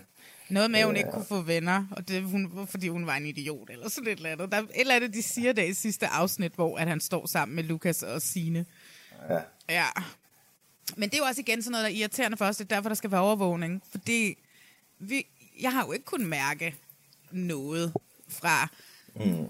[0.49, 3.25] noget med, at hun ikke kunne få venner, og det hun, fordi hun var en
[3.25, 4.51] idiot, eller sådan et eller andet.
[4.51, 7.25] Der er et eller andet, de siger der i sidste afsnit, hvor at han står
[7.25, 8.65] sammen med Lukas og Sine.
[9.29, 9.39] ja,
[9.69, 9.85] Ja.
[10.95, 12.57] Men det er jo også igen sådan noget, der er irriterende for os.
[12.57, 13.83] Det er derfor, der skal være overvågning.
[13.91, 14.37] Fordi
[14.99, 15.25] vi,
[15.61, 16.75] jeg har jo ikke kunnet mærke
[17.31, 17.93] noget
[18.27, 18.67] fra
[19.15, 19.47] mm.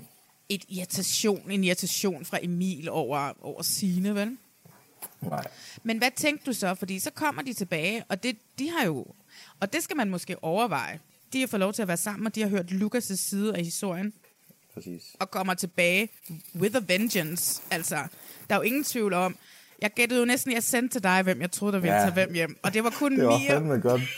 [0.50, 4.38] et irritation, en irritation fra Emil over, over Sine, vel?
[5.22, 5.48] nej,
[5.84, 6.76] Men hvad tænkte du så?
[6.76, 9.06] Fordi så kommer de tilbage, og det, de har jo...
[9.60, 11.00] Og det skal man måske overveje.
[11.34, 13.64] De har fået lov til at være sammen, og de har hørt Lukas' side af
[13.64, 14.14] historien,
[14.74, 15.04] præcis.
[15.20, 16.10] og kommer tilbage
[16.56, 17.62] with a vengeance.
[17.72, 17.96] Altså,
[18.50, 19.38] der er jo ingen tvivl om...
[19.82, 22.02] Jeg gættede jo næsten, jeg sendte til dig, hvem jeg troede, der ville Ja.
[22.02, 22.58] tage hvem hjem.
[22.64, 24.02] Og det var kun Det var Mia, godt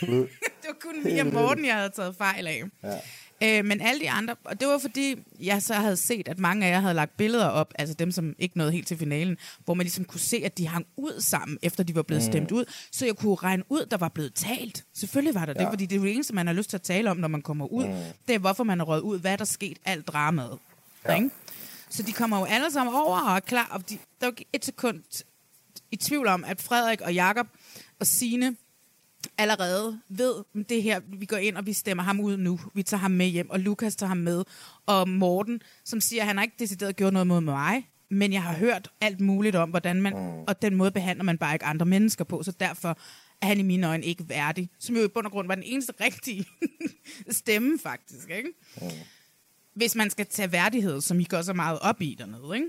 [0.62, 2.62] det var kun Mia Morten, jeg havde taget fejl af.
[2.82, 2.98] Ja.
[3.42, 6.66] Øh, men alle de andre, og det var fordi, jeg så havde set, at mange
[6.66, 9.74] af jer havde lagt billeder op, altså dem, som ikke nåede helt til finalen, hvor
[9.74, 12.32] man ligesom kunne se, at de hang ud sammen, efter de var blevet mm.
[12.32, 14.84] stemt ud, så jeg kunne regne ud, der var blevet talt.
[14.94, 15.60] Selvfølgelig var der ja.
[15.60, 17.42] det, fordi det er det eneste, man har lyst til at tale om, når man
[17.42, 17.86] kommer ud.
[17.86, 17.94] Mm.
[18.28, 20.58] Det er, hvorfor man er røget ud, hvad er der sket, alt dramaet.
[21.08, 21.14] Ja.
[21.14, 21.30] Ikke?
[21.90, 24.30] Så de kommer jo alle sammen over og er klar, og de, der er jo
[24.30, 25.02] ikke et sekund
[25.90, 27.46] i tvivl om, at Frederik og Jakob
[28.00, 28.56] og Sine
[29.38, 30.34] allerede ved
[30.68, 32.60] det her, vi går ind og vi stemmer ham ud nu.
[32.74, 34.44] Vi tager ham med hjem, og Lukas tager ham med.
[34.86, 38.42] Og Morten, som siger, at han har ikke decideret gjort noget mod mig, men jeg
[38.42, 40.42] har hørt alt muligt om, hvordan man, mm.
[40.46, 42.98] og den måde behandler man bare ikke andre mennesker på, så derfor
[43.42, 44.70] er han i mine øjne ikke værdig.
[44.78, 46.46] Som jo i bund og grund var den eneste rigtige
[47.30, 48.30] stemme, faktisk.
[48.30, 48.48] Ikke?
[48.82, 48.88] Mm.
[49.74, 52.66] Hvis man skal tage værdighed, som I går så meget op i dernede, ikke?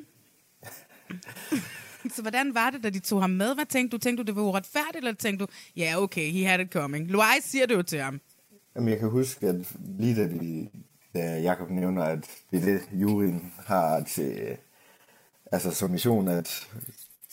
[2.15, 3.55] Så hvordan var det, da de tog ham med?
[3.55, 4.01] Hvad tænkte du?
[4.01, 7.07] Tænkte du, det var uretfærdigt, eller tænkte du, ja, yeah, okay, he had it coming.
[7.07, 8.21] Loai siger det jo til ham.
[8.75, 9.55] Jamen, jeg kan huske, at
[9.99, 10.69] lige da, vi,
[11.15, 12.19] da Jacob nævner, at
[12.51, 14.57] det er det, juryen har til,
[15.51, 16.67] altså som mission at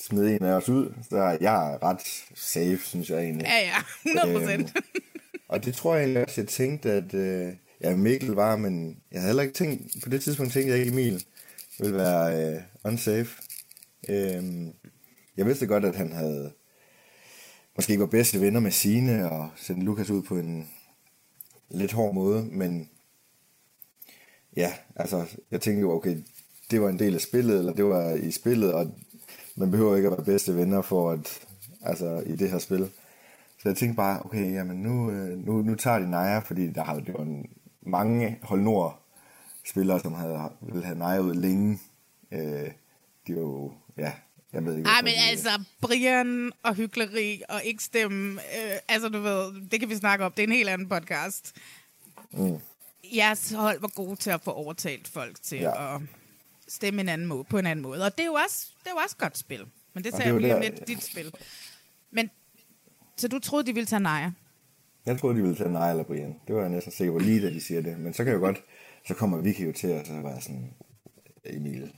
[0.01, 2.03] smide en af os ud, så er jeg ret
[2.35, 3.47] safe, synes jeg egentlig.
[3.47, 4.73] Ja, ja, 100 procent.
[4.77, 4.85] Øhm,
[5.49, 9.21] og det tror jeg egentlig også, jeg tænkte, at øh, ja, Mikkel var, men jeg
[9.21, 11.25] havde heller ikke tænkt, på det tidspunkt tænkte jeg ikke, Emil
[11.79, 13.43] ville være øh, unsafe.
[14.09, 14.73] Øhm,
[15.37, 16.53] jeg vidste godt, at han havde
[17.77, 20.71] måske ikke var bedste venner med sine og sendte Lukas ud på en
[21.71, 22.91] lidt hård måde, men
[24.57, 26.17] ja, altså, jeg tænkte jo, okay,
[26.71, 28.95] det var en del af spillet, eller det var i spillet, og
[29.57, 31.47] man behøver ikke at være bedste venner for at,
[31.83, 32.91] altså, i det her spil.
[33.59, 36.85] Så jeg tænkte bare, okay, jamen nu, øh, nu, nu tager de Naja, fordi der
[36.85, 39.03] har det var en, mange hold nord
[39.65, 41.79] spillere, som havde, ville have Naja ud længe.
[42.33, 42.71] Øh,
[43.29, 44.13] de var jo, ja,
[44.53, 44.89] jeg ved ikke.
[44.89, 49.81] Ej, men de- altså, Brian og hyggeleri og ikke stemme, øh, altså du ved, det
[49.81, 51.57] kan vi snakke om, det er en helt anden podcast.
[52.33, 52.59] Mm.
[53.17, 55.95] Jeres hold var gode til at få overtalt folk til ja.
[55.95, 56.01] At
[56.69, 58.05] stemme en anden måde, på en anden måde.
[58.05, 59.67] Og det er jo også, det er jo også godt spil.
[59.95, 61.33] Men det det jeg er lige om lidt, dit spil.
[62.11, 62.31] Men,
[63.17, 64.31] så du troede, de ville tage Naja?
[65.07, 66.35] Jeg troede, de ville tage Naja eller Brian.
[66.47, 67.99] Det var jeg næsten sikker på lige, da de siger det.
[67.99, 68.63] Men så kan jeg jo godt,
[69.07, 70.75] så kommer Vicky jo til at så være sådan,
[71.45, 71.93] Emil,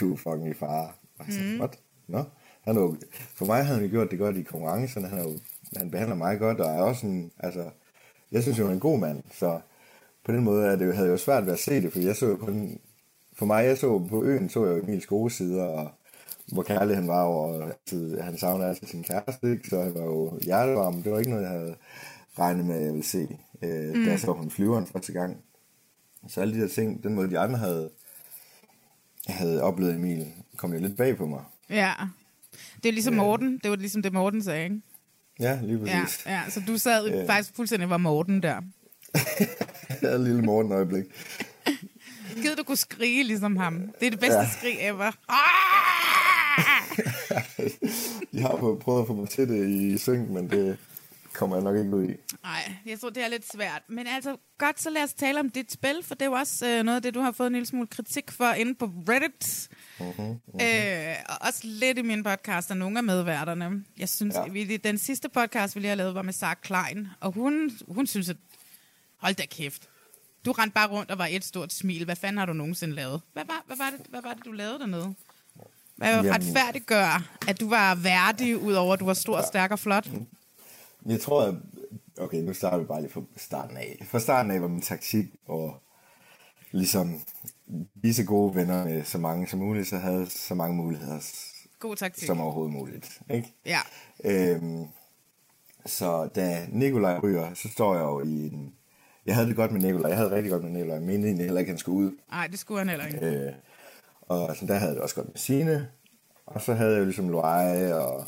[0.00, 0.88] du er fucking i fare.
[1.18, 1.78] Og jeg sagde, what?
[2.08, 2.24] Nå?
[2.62, 2.96] Han jo,
[3.34, 5.08] for mig havde han jo gjort det godt i konkurrencerne.
[5.08, 5.38] Han, jo,
[5.76, 7.70] han behandler mig godt, og er også en, altså,
[8.32, 9.22] jeg synes jo, han er en god mand.
[9.34, 9.60] Så
[10.24, 12.16] på den måde er det, havde jeg jo svært ved at se det, for jeg
[12.16, 12.78] så jo kun
[13.32, 15.90] for mig, jeg så på øen, så jeg jo Emils gode sider, og
[16.52, 19.68] hvor kærlig han var, og altid, han savner altid sin kæreste, ikke?
[19.68, 21.02] så han var jo hjertevarm.
[21.02, 21.74] Det var ikke noget, jeg havde
[22.38, 24.04] regnet med, at jeg ville se, øh, mm.
[24.04, 25.36] da jeg så hun flyveren første gang.
[26.28, 27.90] Så alle de der ting, den måde de andre havde,
[29.26, 31.40] havde oplevet Emil, kom jo lidt bag på mig.
[31.70, 31.92] Ja.
[32.82, 33.58] Det er ligesom Morten.
[33.62, 34.80] Det var ligesom det, Morten sagde, ikke?
[35.40, 36.26] Ja, lige Ja, præcis.
[36.26, 36.40] ja.
[36.48, 37.28] Så du sad ja.
[37.28, 38.60] faktisk fuldstændig var Morten der.
[40.02, 40.08] Ja.
[40.08, 41.04] et lille morgen øjeblik.
[42.42, 43.74] Gid du kunne skrige ligesom ham.
[44.00, 44.42] Det er det bedste ja.
[44.42, 44.48] Ja.
[44.58, 45.10] skrig ever.
[45.28, 46.98] Ah!
[48.32, 50.78] Jeg har prøvet- prøvet at få mig til det i synk, men det
[51.34, 52.16] kommer jeg nok ikke ud i.
[52.42, 53.82] Nej, jeg tror, det er lidt svært.
[53.88, 56.66] Men altså, godt, så lad os tale om dit spil, for det er jo også
[56.66, 59.68] øh, noget af det, du har fået en lille smule kritik for inde på Reddit.
[60.00, 60.64] Uh-huh, uh-huh.
[60.64, 63.84] Øh, og også lidt i min podcast af nogle af medværterne.
[63.98, 64.48] Jeg synes, ja.
[64.48, 68.06] Vi, den sidste podcast, vi lige har lavet, var med Sarah Klein, og hun, hun
[68.06, 68.36] synes, at
[69.16, 69.88] hold da kæft.
[70.44, 72.04] Du rendte bare rundt og var et stort smil.
[72.04, 73.20] Hvad fanden har du nogensinde lavet?
[73.32, 75.14] Hvad var, hvad var, det, hvad var det, du lavede dernede?
[75.96, 80.08] Hvad retfærdiggør, at du var værdig, udover at du var stor, stærk og flot?
[81.06, 81.54] Jeg tror, at...
[82.18, 84.02] Okay, nu starter vi bare lige fra starten af.
[84.04, 85.82] Fra starten af var min taktik og
[86.70, 87.20] ligesom
[87.94, 91.20] vise gode venner med så mange som muligt, så havde så mange muligheder
[91.78, 92.26] God taktik.
[92.26, 93.20] som overhovedet muligt.
[93.30, 93.54] Ikke?
[93.66, 93.78] Ja.
[94.24, 94.86] Øhm,
[95.86, 98.74] så da Nikolaj ryger, så står jeg jo i en...
[99.26, 100.08] Jeg havde det godt med Nikolaj.
[100.08, 100.94] Jeg havde det rigtig godt med Nikolaj.
[100.94, 102.12] Jeg mente egentlig heller ikke, han skulle ud.
[102.30, 103.26] Nej, det skulle han heller ikke.
[103.26, 103.52] Øh,
[104.20, 105.88] og sådan, der havde jeg det også godt med Signe.
[106.46, 108.24] Og så havde jeg jo ligesom Loai og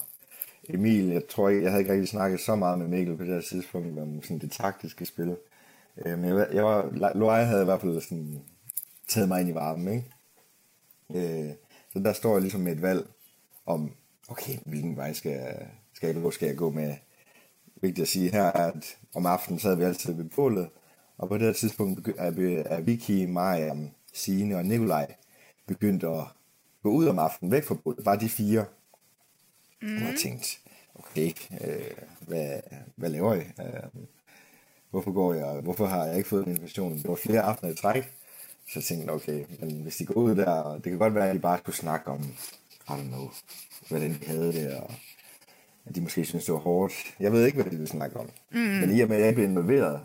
[0.68, 1.04] Emil.
[1.08, 3.40] Jeg tror ikke, jeg havde ikke rigtig snakket så meget med Mikkel på det her
[3.40, 5.36] tidspunkt om sådan det taktiske spil.
[6.06, 8.40] Øh, men jeg, jeg var, Loire havde i hvert fald sådan
[9.08, 11.46] taget mig ind i varmen, ikke?
[11.48, 11.52] Øh,
[11.92, 13.06] så der står jeg ligesom med et valg
[13.66, 13.90] om,
[14.28, 16.94] okay, hvilken vej skal jeg, skal jeg, hvor skal jeg gå med?
[17.82, 20.68] Vigtigt at sige her at om aftenen sad vi altid ved bålet,
[21.18, 25.14] og på det her tidspunkt er, vi- er Vicky, Mariam, Signe og Nikolaj
[25.66, 26.24] begyndt at
[26.82, 28.04] gå ud om aftenen, væk fra bålet.
[28.04, 28.64] Bare de fire.
[29.84, 29.96] Mm.
[29.96, 30.48] Og jeg tænkte,
[30.94, 32.60] okay, øh, hvad,
[32.96, 33.38] hvad laver I?
[33.38, 34.02] Øh,
[34.90, 36.98] hvorfor går jeg, hvorfor har jeg ikke fået en invitation?
[36.98, 38.02] Det var flere aftener i træk.
[38.68, 41.28] Så jeg tænkte, okay, men hvis de går ud der, og det kan godt være,
[41.28, 42.22] at de bare skulle snakke om,
[42.88, 43.30] I don't know,
[43.88, 44.90] hvordan de havde det, og
[45.86, 46.92] at de måske synes, det var hårdt.
[47.20, 48.30] Jeg ved ikke, hvad de ville snakke om.
[48.50, 48.58] Mm.
[48.58, 50.00] Men i og med, at jeg blev involveret,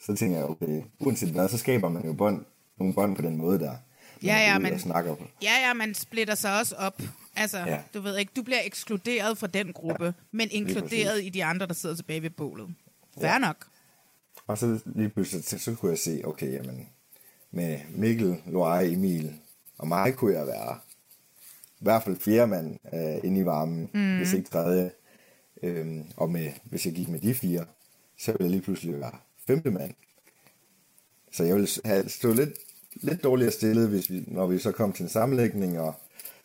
[0.00, 2.44] så tænker jeg, okay, uanset hvad, så skaber man jo bånd,
[2.78, 3.76] nogle bånd på den måde der.
[4.24, 5.24] Ja, ja, Og snakker på.
[5.42, 7.02] Ja, ja, man splitter sig også op.
[7.36, 7.80] Altså, ja.
[7.94, 10.12] Du ved ikke, du bliver ekskluderet fra den gruppe, ja.
[10.32, 12.74] men inkluderet i de andre, der sidder tilbage ved bålet.
[13.20, 13.38] Fair ja.
[13.38, 13.66] Nok.
[14.46, 16.88] Og så lige pludselig, så, så kunne jeg se, okay, jamen,
[17.50, 19.34] med Mikkel, Loai, Emil
[19.78, 20.78] og mig kunne jeg være
[21.80, 24.16] i hvert fald fjerde mand øh, inde i varmen, mm.
[24.16, 24.90] hvis ikke tredje.
[25.62, 27.64] Øhm, og med, hvis jeg gik med de fire,
[28.18, 29.94] så ville jeg lige pludselig være femte mand.
[31.32, 32.50] Så jeg ville have stået lidt,
[32.94, 35.94] lidt dårligere stillet, hvis vi, når vi så kom til en sammenlægning og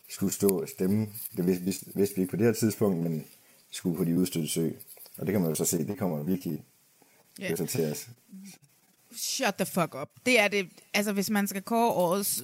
[0.10, 1.08] skulle stå og stemme.
[1.38, 3.26] Det vidste, vidste, vi ikke på det her tidspunkt, men
[3.72, 4.70] skulle på de udstødte sø.
[5.18, 6.64] Og det kan man jo så se, det kommer virkelig
[7.42, 7.92] yeah.
[7.92, 8.10] os.
[9.16, 10.10] Shut the fuck up.
[10.26, 12.44] Det er det, altså hvis man skal kåre årets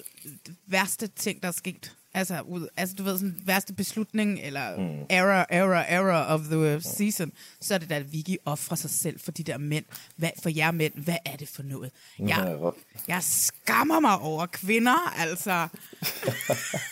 [0.65, 1.95] værste ting, der er sket.
[2.15, 5.05] Altså, ud, altså du ved, sådan værste beslutning, eller mm.
[5.09, 9.19] error, error, error of the season, så er det da, at Vicky offrer sig selv
[9.19, 9.85] for de der mænd.
[10.15, 11.91] Hvad, for jer mænd, hvad er det for noget?
[12.19, 12.57] Jeg,
[13.07, 15.67] jeg skammer mig over kvinder, altså.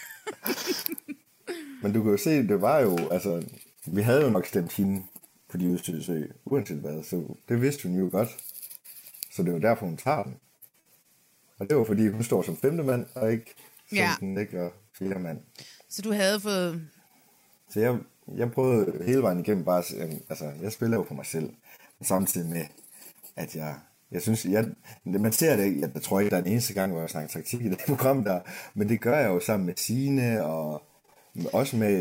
[1.81, 3.43] Men du kan jo se, det var jo, altså,
[3.85, 5.03] vi havde jo nok stemt hende
[5.49, 8.29] på de udstødte sø, uanset hvad, så det vidste hun jo godt.
[9.31, 10.35] Så det var derfor, hun tager den.
[11.59, 13.53] Og det var fordi, hun står som femte mand, og ikke
[13.87, 14.11] som Ja.
[14.19, 14.69] den ligger
[14.99, 15.39] fjerde mand.
[15.89, 16.81] Så du havde fået...
[17.69, 17.97] Så jeg,
[18.37, 19.83] jeg prøvede hele vejen igennem bare,
[20.29, 21.49] altså, jeg spiller jo på mig selv,
[22.01, 22.65] samtidig med,
[23.35, 23.75] at jeg,
[24.11, 24.65] jeg synes, jeg,
[25.03, 27.29] man ser det jeg, jeg tror ikke, der er en eneste gang, hvor jeg snakker
[27.29, 28.39] taktik i det program der,
[28.73, 30.83] men det gør jeg jo sammen med Sine og
[31.53, 31.97] også med,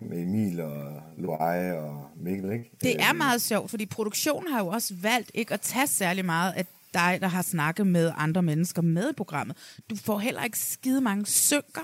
[0.00, 2.70] med Emil og Loai og Mikkel, ikke?
[2.82, 6.24] Det er Øhm, meget sjovt, fordi produktionen har jo også valgt ikke at tage særlig
[6.24, 9.56] meget af dig, der har snakket med andre mennesker med i programmet.
[9.90, 11.82] Du får heller ikke skide mange synker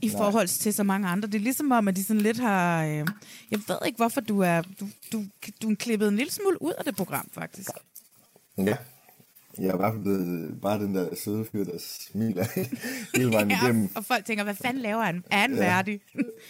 [0.00, 0.16] i Nej.
[0.16, 1.28] forhold til så mange andre.
[1.28, 2.84] Det er ligesom om, at de sådan lidt har...
[2.84, 3.06] Øh,
[3.50, 4.62] jeg ved ikke, hvorfor du er...
[4.62, 5.24] Du, du,
[5.62, 7.70] du er klippet en lille smule ud af det program, faktisk.
[8.58, 8.76] Ja.
[9.58, 12.46] Jeg er i hvert fald blevet bare den der søde fyr, der smiler
[13.18, 13.88] hele vejen igennem.
[13.94, 15.24] og folk tænker, hvad fanden laver han?
[15.30, 15.58] Er han ja.
[15.58, 16.00] værdig?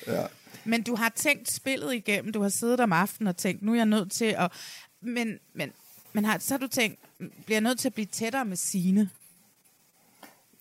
[0.07, 0.26] Ja.
[0.64, 2.32] Men du har tænkt spillet igennem.
[2.32, 4.53] Du har siddet om aftenen og tænkt, nu er jeg nødt til at...
[5.01, 5.72] Men, men,
[6.12, 9.11] men har, så har du tænkt, bliver jeg nødt til at blive tættere med sine?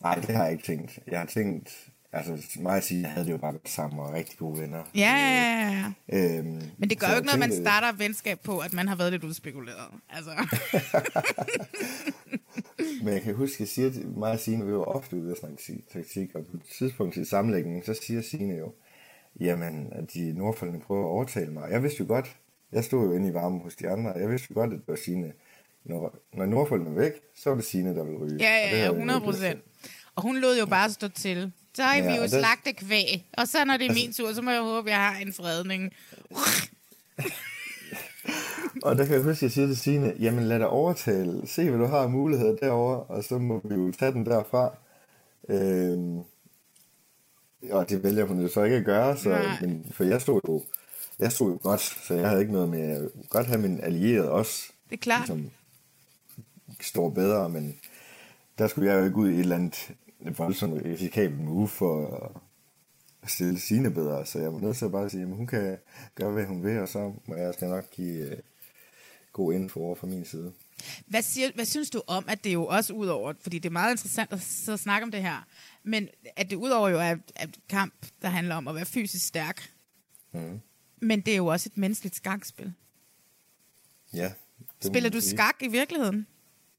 [0.02, 1.00] Nej, det har jeg ikke tænkt.
[1.08, 4.38] Jeg har tænkt, altså mig at sige, jeg havde det jo bare sammen og rigtig
[4.38, 4.84] gode venner.
[4.96, 6.38] Ja, ja, ja, ja.
[6.40, 9.12] Øhm, Men det gør jo ikke noget, man starter venskab på, at man har været
[9.12, 9.88] lidt udspekuleret.
[10.10, 10.32] Altså.
[13.04, 15.38] Men jeg kan huske, jeg siger til mig og Signe, vi var ofte ude og
[15.38, 18.74] snakke taktik, og på et tidspunkt i sammenlægningen, så siger Signe jo,
[19.40, 21.70] jamen, at de nordfølgende prøver at overtale mig.
[21.72, 22.36] Jeg vidste jo godt,
[22.72, 24.80] jeg stod jo inde i varmen hos de andre, og jeg vidste jo godt, at
[24.80, 25.34] det var Signe.
[25.86, 28.38] Når, når nordfølgende er væk, så var det Signe, der ville ryge.
[28.40, 29.48] Ja, ja, ja, jeg 100 ikke lyst til.
[29.48, 29.64] procent.
[30.16, 31.52] Og hun lod jo bare stå til.
[31.76, 33.26] Så har Ja, vi jo og der- slagte kvæg.
[33.38, 35.94] Og så når det er min tur, så må jeg håbe, jeg har en fredning.
[38.84, 41.70] Og der kan jeg huske, at jeg siger til Signe, jamen lad dig overtale, se
[41.70, 44.76] hvad du har af muligheder derovre, og så må vi jo tage den derfra.
[45.50, 46.20] Øhm,
[47.72, 49.58] og det vælger hun jo så ikke at gøre, så, Nej.
[49.62, 50.64] men, for jeg stod jo
[51.20, 53.80] jeg stod jo godt, så jeg havde ikke noget med, jeg ville godt have min
[53.84, 55.28] allierede også, Det er klart.
[55.28, 55.50] ligesom,
[56.82, 57.80] står bedre, men
[58.58, 59.90] der skulle jeg jo ikke ud i et eller andet
[60.32, 62.18] voldsomt risikabelt move for
[63.24, 65.78] at stille sine bedre, så jeg må nødt til at bare sige, at hun kan
[66.16, 68.38] gøre, hvad hun vil, og så må jeg skal nok give øh,
[69.34, 70.54] god info over fra min side.
[71.08, 73.74] Hvad, siger, hvad synes du om, at det jo også ud over, fordi det er
[73.74, 75.48] meget interessant at sidde og snakke om det her,
[75.84, 77.12] men at det udover jo er
[77.44, 79.70] et kamp, der handler om at være fysisk stærk,
[80.34, 80.60] Mhm.
[81.02, 82.74] men det er jo også et menneskeligt skakspil.
[84.14, 84.32] Ja.
[84.82, 86.28] Spiller du skak i virkeligheden?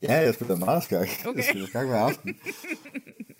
[0.02, 1.08] Ja, jeg spiller meget skak.
[1.26, 1.36] Okay.
[1.36, 2.34] Jeg spiller skak hver aften.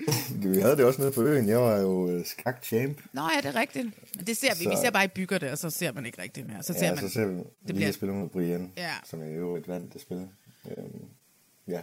[0.54, 1.48] Vi havde det også nede på øen.
[1.48, 2.98] Jeg var jo øh, skak-champ.
[3.12, 3.84] Nå ja, det er rigtigt.
[4.16, 4.64] Men det ser vi.
[4.64, 4.70] Så...
[4.70, 6.62] Vi ser bare, I bygger det, og så ser man ikke rigtigt mere.
[6.62, 7.00] Så ser Ja, man...
[7.00, 8.90] så ser vi det lige bliver- spille mod Brian, Ja.
[9.04, 10.28] som er jo et vandt det spil.
[10.70, 11.04] Øhm,
[11.68, 11.80] ja.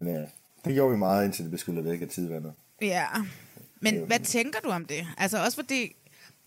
[0.00, 0.24] Men ja,
[0.64, 2.52] det gjorde vi meget, indtil det blev skyllet væk af tidvandet.
[2.80, 3.06] Ja,
[3.80, 5.06] men hvad tænker du om det?
[5.18, 5.96] Altså også fordi,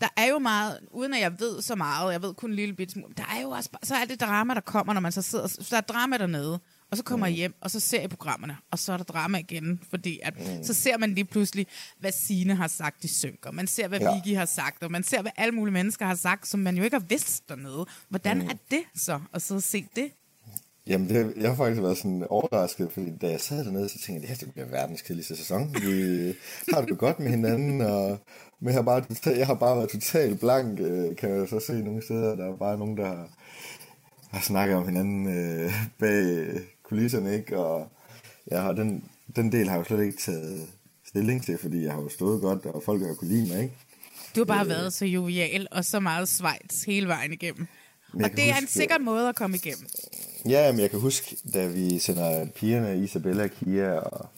[0.01, 2.75] der er jo meget, uden at jeg ved så meget, jeg ved kun en lille
[2.75, 5.11] bit smule, der er jo også bare, så er det drama, der kommer, når man
[5.11, 6.59] så sidder, så der er drama dernede,
[6.91, 9.37] og så kommer jeg hjem, og så ser jeg programmerne, og så er der drama
[9.37, 10.63] igen, fordi at, mm.
[10.63, 11.67] så ser man lige pludselig,
[11.99, 14.15] hvad Sine har sagt i synker, man ser, hvad Ja.
[14.15, 16.83] Vicky har sagt, og man ser, hvad alle mulige mennesker har sagt, som man jo
[16.83, 17.85] ikke har vidst dernede.
[18.09, 18.47] Hvordan mm.
[18.47, 20.11] er det så, at sidde og se det?
[20.87, 24.13] Jamen, det, jeg har faktisk været sådan overrasket, fordi da jeg sad dernede, så tænkte
[24.13, 25.75] jeg, det her det bliver verdens kedeligste sæson.
[25.81, 26.33] Vi
[26.73, 28.19] har det godt med hinanden, og
[28.59, 31.73] men jeg har bare, jeg har bare været totalt blank, øh, kan jeg så se
[31.73, 32.35] nogle steder.
[32.35, 33.27] Der er bare nogen, der har,
[34.31, 36.47] har snakket om hinanden øh, bag
[36.91, 37.57] kulisserne, ikke?
[37.57, 37.91] Og
[38.47, 39.03] jeg har, den,
[39.35, 40.67] den del har jeg jo slet ikke taget
[41.07, 43.75] stilling til, fordi jeg har jo stået godt, og folk har kunne lide mig, ikke?
[44.35, 47.67] Du har bare været så jovial og så meget Schweiz hele vejen igennem.
[48.13, 49.85] Og det er en huske- sikker måde at komme igennem.
[50.49, 54.29] Ja, men jeg kan huske, da vi sender pigerne, Isabella, Kia og,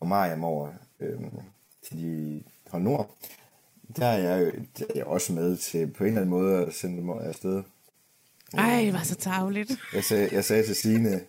[0.00, 0.68] og Mariam over
[1.00, 1.30] øhm,
[1.88, 3.16] til de fra Nord,
[3.96, 6.66] der er jeg, jo, der er jeg også med til på en eller anden måde
[6.66, 7.62] at sende dem afsted.
[8.54, 9.72] Ej, det var så tavligt.
[9.94, 11.20] Jeg sagde, jeg sagde til Signe,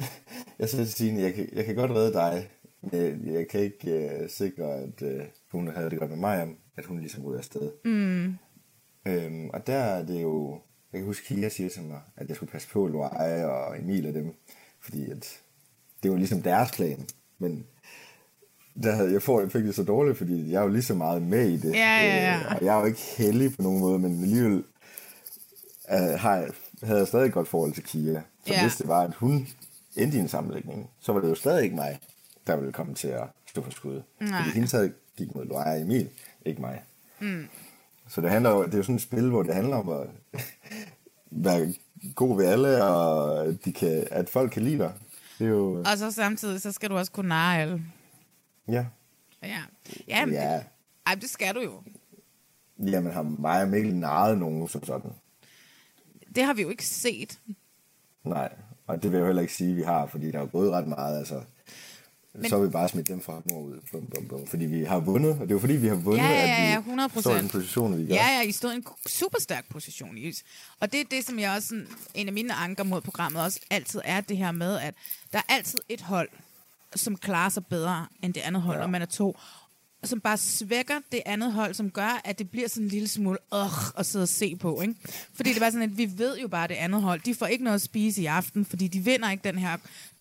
[0.58, 2.48] jeg til Signe, jeg kan, jeg kan godt redde dig,
[2.82, 5.20] men jeg, kan ikke uh, sikre, at uh,
[5.52, 7.70] hun havde det godt med Mariam, at hun ligesom ryger afsted.
[7.84, 8.34] Mm.
[9.06, 10.58] Øhm, og der er det jo,
[10.92, 14.08] jeg kan huske, Kia siger til mig, at jeg skulle passe på Loai og Emil
[14.08, 14.34] og dem,
[14.80, 15.38] fordi at
[16.02, 17.06] det var ligesom deres plan,
[17.38, 17.66] men
[18.82, 20.94] der havde, jeg, får, jeg fik det så dårligt, fordi jeg er jo lige så
[20.94, 21.74] meget med i det.
[21.74, 22.38] Ja, ja, ja.
[22.40, 24.64] Øh, og jeg er jo ikke heldig på nogen måde, men alligevel
[25.92, 26.50] øh, har jeg,
[26.82, 28.22] havde jeg stadig et godt forhold til Kia.
[28.46, 28.62] Så Ja.
[28.62, 29.48] hvis det var, at hun
[29.96, 31.98] endte i en sammenlægning, så var det jo stadig ikke mig,
[32.46, 34.02] der ville komme til at stå for skud.
[34.20, 34.42] Nej.
[34.42, 34.74] Fordi hendes
[35.16, 36.08] gik mod Loai og Emil,
[36.44, 36.82] ikke mig.
[37.20, 37.48] Mm.
[38.08, 40.06] Så det, handler det er jo sådan et spil, hvor det handler om at
[41.30, 41.74] være
[42.14, 44.92] god ved alle, og at, de kan, at folk kan lide dig.
[45.38, 45.78] Det er jo...
[45.86, 47.82] Og så samtidig, så skal du også kunne narre alle.
[48.68, 48.86] Ja.
[49.42, 49.58] Ja,
[50.08, 50.62] ja, men, Ja.
[51.06, 51.82] Ej, det skal du jo.
[52.78, 55.10] Jamen har mig og Mikkel narret nogen som sådan?
[56.34, 57.40] Det har vi jo ikke set.
[58.24, 58.52] Nej,
[58.90, 60.86] og det vil jeg heller ikke sige, at vi har, fordi der er gået ret
[60.86, 61.40] meget, altså.
[62.34, 62.48] Men...
[62.48, 65.32] Så har vi bare smidt dem fra ud, bum, bum, bum, fordi vi har vundet,
[65.32, 67.20] og det er jo fordi, vi har vundet, Ja, ja, ja, at ja, vi 100
[67.20, 68.14] står i den position, vi gør.
[68.14, 70.18] Ja, ja, I stod i en super stærk position.
[70.18, 70.32] I.
[70.80, 73.60] Og det er det, som jeg også, sådan, en af mine anker mod programmet også
[73.70, 74.94] altid er det her med, at
[75.32, 76.28] der er altid et hold,
[76.94, 78.82] som klarer sig bedre end det andet hold, ja.
[78.82, 79.36] Og man er to
[80.04, 83.38] som bare svækker det andet hold, som gør, at det bliver sådan en lille smule
[83.54, 84.80] øh, at sidde og se på.
[84.80, 84.94] Ikke?
[85.34, 87.34] Fordi det er bare sådan, at vi ved jo bare, at det andet hold, de
[87.34, 89.76] får ikke noget at spise i aften, fordi de vinder ikke den her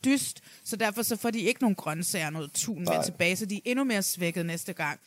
[0.06, 3.56] dyst, så derfor så får de ikke nogen grøntsager, noget tun med tilbage, så de
[3.56, 5.00] er endnu mere svækket næste gang.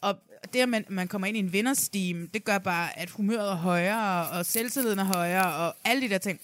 [0.00, 0.16] Og
[0.52, 3.54] det, at man, man kommer ind i en vindersteam, det gør bare, at humøret er
[3.54, 6.40] højere, og selvtilliden er højere, og alle de der ting.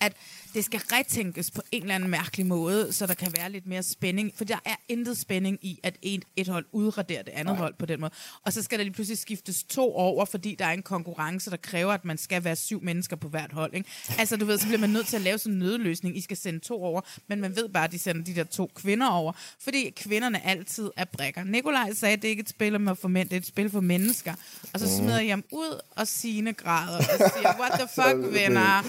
[0.00, 0.12] At
[0.54, 3.82] det skal retænkes på en eller anden mærkelig måde, så der kan være lidt mere
[3.82, 4.32] spænding.
[4.36, 7.56] For der er intet spænding i, at et, et hold udraderer det andet Nej.
[7.56, 8.12] hold på den måde.
[8.44, 11.56] Og så skal der lige pludselig skiftes to over, fordi der er en konkurrence, der
[11.56, 13.74] kræver, at man skal være syv mennesker på hvert hold.
[13.74, 13.88] Ikke?
[14.18, 16.16] Altså, du ved, så bliver man nødt til at lave sådan en nødløsning.
[16.16, 18.70] I skal sende to over, men man ved bare, at de sender de der to
[18.74, 21.44] kvinder over, fordi kvinderne altid er brækker.
[21.44, 23.70] Nikolaj sagde, at det er ikke et spil at få mænd, det er et spil
[23.70, 24.34] for mennesker.
[24.72, 28.84] Og så smider jeg ham ud, og sine græder, og siger, what the fuck, venner?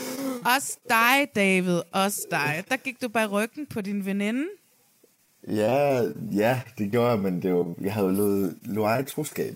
[0.56, 1.55] Også dig, David.
[1.56, 2.64] David, også dig.
[2.70, 4.46] Der gik du bare ryggen på din veninde.
[5.48, 6.02] Ja,
[6.32, 9.56] ja, det gjorde jeg, men det var, jeg havde jo lovet troskab.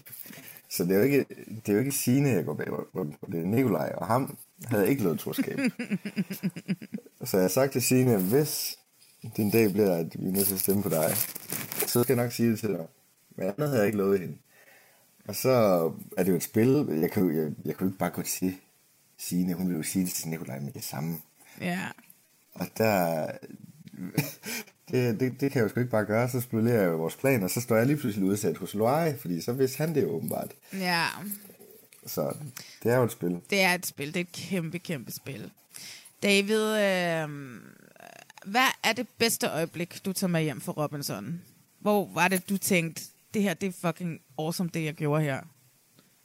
[0.70, 3.28] Så det er jo ikke, det er jo ikke Signe, jeg går bag rundt på.
[3.32, 5.60] Det er Nikolaj, og ham havde ikke lovet troskab.
[7.26, 8.78] så jeg sagt til Signe, hvis
[9.38, 11.12] din dag bliver, at vi er nødt til at stemme på dig,
[11.88, 12.88] så skal jeg nok sige det til dig.
[13.36, 14.38] Men andet havde jeg ikke lovet hende.
[15.28, 15.52] Og så
[16.18, 16.88] er det jo et spil.
[17.02, 18.56] Jeg kan jo, jeg, jeg kan jo ikke bare gå til
[19.18, 19.54] Signe.
[19.54, 21.18] Hun vil jo sige det til Nikolaj med det samme.
[21.62, 21.88] Ja.
[22.54, 23.28] Og der...
[24.92, 26.30] det, det, det kan jeg jo sgu ikke bare gøre.
[26.30, 29.18] Så spillerer jeg jo vores plan, og så står jeg lige pludselig udsat hos Loai,
[29.18, 30.52] fordi så vidste han det jo åbenbart.
[30.74, 31.06] Ja,
[32.06, 32.36] Så
[32.84, 33.40] det er jo et spil.
[33.50, 34.08] det er et spil.
[34.08, 35.52] Det er et kæmpe, kæmpe spil.
[36.24, 37.30] David, øh,
[38.46, 41.42] hvad er det bedste øjeblik, du tager med hjem fra Robinson?
[41.80, 43.04] Hvor var det, du tænkte,
[43.34, 45.42] det her, det er fucking awesome, det jeg gjorde her?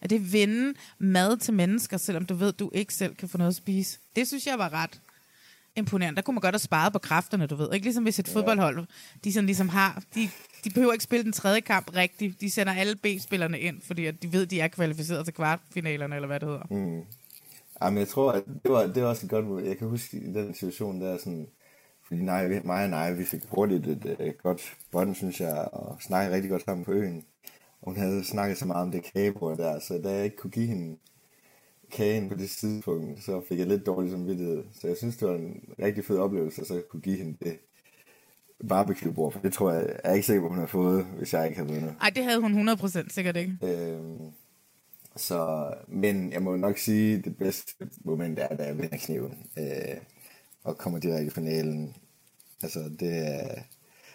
[0.01, 3.51] Er det vinde mad til mennesker, selvom du ved, du ikke selv kan få noget
[3.51, 3.99] at spise?
[4.17, 5.01] Det synes jeg var ret
[5.77, 6.17] imponerende.
[6.17, 7.73] Der kunne man godt have sparet på kræfterne, du ved.
[7.73, 8.87] Ikke ligesom hvis et fodboldhold,
[9.25, 10.29] de sådan ligesom har, de,
[10.65, 12.41] de behøver ikke spille den tredje kamp rigtigt.
[12.41, 16.27] De sender alle B-spillerne ind, fordi at de ved, de er kvalificeret til kvartfinalerne, eller
[16.27, 16.67] hvad det hedder.
[16.71, 17.03] Mm.
[17.83, 19.67] Jamen, jeg tror, at det var, det var også et godt måde.
[19.67, 21.47] Jeg kan huske i den situation der, sådan,
[22.09, 25.97] fordi nej, mig og nej, vi fik hurtigt et, et godt bånd, synes jeg, og
[26.01, 27.25] snakkede rigtig godt sammen på øen.
[27.83, 30.51] Og hun havde snakket så meget om det kagebord der, så da jeg ikke kunne
[30.51, 30.97] give hende
[31.95, 34.65] kagen på det tidspunkt, så fik jeg lidt dårlig samvittighed.
[34.81, 37.59] Så jeg synes, det var en rigtig fed oplevelse, at så kunne give hende det
[38.69, 41.47] barbecue-bord, for det tror jeg, jeg er ikke sikker på, hun har fået, hvis jeg
[41.47, 41.95] ikke havde vundet.
[42.01, 43.59] Ej, det havde hun 100% sikkert ikke.
[43.63, 44.33] Øhm,
[45.17, 47.73] så, men jeg må nok sige, det bedste
[48.05, 49.97] moment er, da jeg vinder kniven øh,
[50.65, 51.97] og kommer direkte i finalen.
[52.63, 53.63] Altså, det er...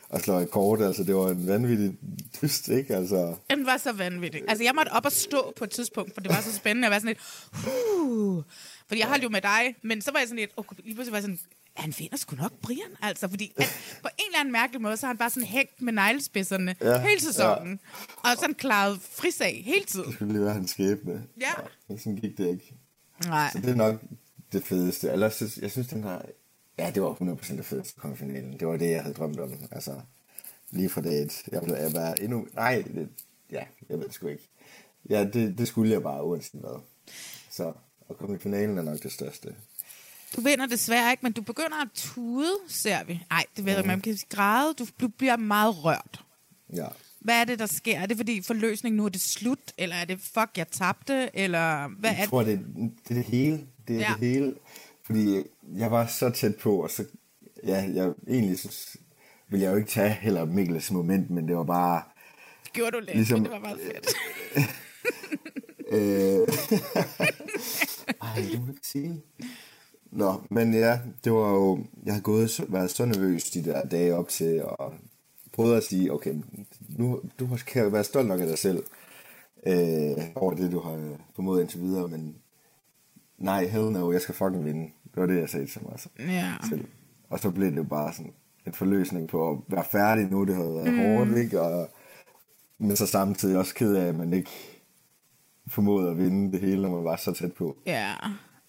[0.09, 1.97] Og slår et kort, altså det var en vanvittig
[2.41, 2.95] dyst, ikke?
[2.95, 4.41] Altså, Den var så vanvittig.
[4.47, 6.91] Altså, jeg måtte op og stå på et tidspunkt, for det var så spændende at
[6.91, 7.19] være sådan lidt...
[7.53, 8.43] Huh.
[8.87, 10.51] Fordi jeg holdt jo med dig, men så var jeg sådan lidt...
[10.57, 11.39] Oh, lige pludselig var jeg sådan...
[11.75, 13.27] Han vinder sgu nok Brian, altså.
[13.29, 13.65] Fordi at,
[14.03, 16.89] på en eller anden mærkelig måde, så har han bare sådan hængt med neglespidserne Ja,
[16.91, 17.79] ja, hele sæsonen.
[18.25, 18.29] Ja.
[18.31, 20.05] Og sådan klaret frisag hele tiden.
[20.05, 21.23] det skulle lige være hans skæbne.
[21.41, 21.51] Ja.
[21.89, 22.73] Men sådan gik det ikke.
[23.25, 23.49] Nej.
[23.53, 24.01] Så det er nok
[24.51, 25.09] det fedeste.
[25.11, 26.21] Ellers, jeg synes, den her...
[26.79, 28.59] Ja, det var 100% det fedeste at komme i finalen.
[28.59, 29.53] Det var det, jeg havde drømt om.
[29.71, 30.01] Altså,
[30.71, 31.43] lige fra dag et.
[31.51, 32.47] Jeg ville være endnu...
[32.53, 33.09] Nej, det,
[33.51, 34.49] ja, jeg ved sgu ikke.
[35.09, 36.81] Ja, det, det skulle jeg bare, uanset hvad.
[37.49, 37.73] Så
[38.09, 39.55] at komme i finalen er nok det største.
[40.35, 43.21] Du vinder desværre ikke, men du begynder at tude, ser vi.
[43.29, 44.73] Nej, det ved jeg ikke, man kan græde.
[44.73, 46.23] Du, du bliver meget rørt.
[46.75, 46.87] Ja.
[47.19, 47.99] Hvad er det, der sker?
[47.99, 49.59] Er det fordi forløsningen nu er det slut?
[49.77, 51.29] Eller er det fuck, jeg tabte?
[51.33, 52.29] Eller hvad er Jeg det?
[52.29, 53.67] tror, det er det, er det hele.
[53.87, 54.13] Det er ja.
[54.19, 54.55] det hele.
[55.09, 55.43] Fordi
[55.75, 57.05] jeg var så tæt på, og så...
[57.63, 58.97] Ja, jeg egentlig så
[59.49, 62.01] ville jeg jo ikke tage heller Mikkels moment, men det var bare...
[62.73, 64.07] Gjorde du lidt, Ligesom- det var meget fedt.
[65.91, 65.99] Øh...
[68.21, 69.21] Ej, det må ikke sige.
[70.11, 71.85] Nå, men ja, det var jo...
[72.05, 74.93] Jeg har gået været så nervøs de der dage op til, og
[75.53, 76.35] prøvet at sige, okay,
[76.89, 78.83] nu du har- kan være stolt nok af dig selv,
[79.67, 82.35] øh, over det, du har formået indtil videre, men
[83.37, 84.89] nej, hell no, jeg skal fucking vinde.
[85.19, 85.99] Det var det, jeg sagde til mig
[86.29, 86.53] Ja.
[86.69, 86.85] selv.
[87.29, 88.33] Og så blev det bare sådan
[88.67, 90.99] en forløsning på at være færdig nu, det havde været mm.
[90.99, 91.61] hårdt, ikke?
[91.61, 91.89] Og,
[92.77, 94.49] men så samtidig også ked af, at man ikke
[95.67, 97.77] formåede at vinde det hele, når man var så tæt på.
[97.85, 98.13] Ja.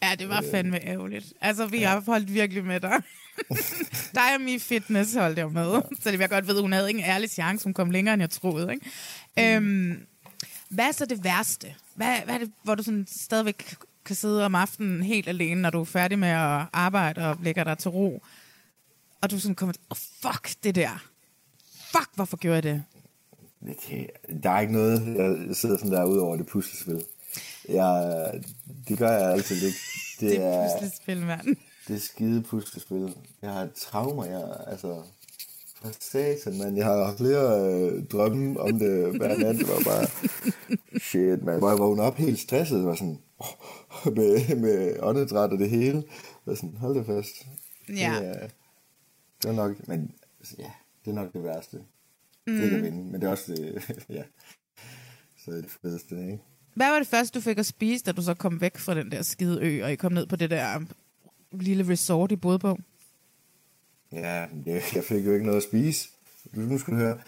[0.03, 1.32] Ja, det var fandme ærgerligt.
[1.40, 3.03] Altså, vi har holdt virkelig med dig.
[4.14, 5.82] dig og Mi Fitness holdt jeg med.
[6.01, 7.64] Så det vil jeg godt ved, hun havde ingen ærlig chance.
[7.64, 8.72] Hun kom længere, end jeg troede.
[8.72, 9.57] Ikke?
[9.57, 10.07] Øhm,
[10.68, 11.74] hvad er så det værste?
[11.94, 13.74] Hvad, hvad er det, hvor du sådan stadigvæk
[14.05, 17.64] kan sidde om aftenen helt alene, når du er færdig med at arbejde og lægger
[17.64, 18.22] dig til ro?
[19.22, 21.05] Og du sådan kommer til, oh, fuck det der.
[21.92, 22.84] Fuck, hvorfor gjorde jeg det?
[23.66, 24.07] Det kan,
[24.42, 25.16] der er ikke noget,
[25.48, 27.05] jeg sidder sådan der ud over det puslespil.
[27.68, 28.40] Jeg,
[28.88, 29.78] det gør jeg altid ikke.
[30.20, 31.57] Det, Det er puslespil, mand.
[31.88, 33.14] det er skide puslespil.
[33.42, 35.03] Jeg har traumer, jeg, altså...
[35.82, 36.76] For satan, mand.
[36.76, 39.57] Jeg har flere øh, drømme om det hver nat.
[39.57, 40.07] Det var bare...
[41.09, 41.59] Shit, man.
[41.59, 42.84] Hvor jeg vågnede op helt stresset.
[42.84, 43.18] Var sådan...
[44.16, 45.97] Med, med åndedræt og det hele.
[45.97, 46.07] Det
[46.47, 47.47] var sådan, hold det fast.
[47.88, 48.16] Ja.
[48.20, 48.49] Det, er,
[49.43, 49.88] det var nok...
[49.88, 50.70] Men altså, ja,
[51.05, 51.76] det er nok det værste.
[52.47, 52.62] Mm.
[52.62, 53.82] Ikke at vinde, men det er også det...
[54.09, 54.22] ja.
[55.45, 56.38] Så er det fedeste, ikke?
[56.74, 59.12] Hvad var det første, du fik at spise, da du så kom væk fra den
[59.12, 60.80] der skide ø, og I kom ned på det der
[61.53, 62.78] lille resort, I på?
[64.12, 66.09] Ja, jeg, jeg fik jo ikke noget at spise.
[66.55, 67.18] Du, nu skal du høre.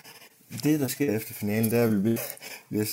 [0.64, 2.18] Det, der sker efter finalen, det er, at vi bliver,
[2.68, 2.86] bliver,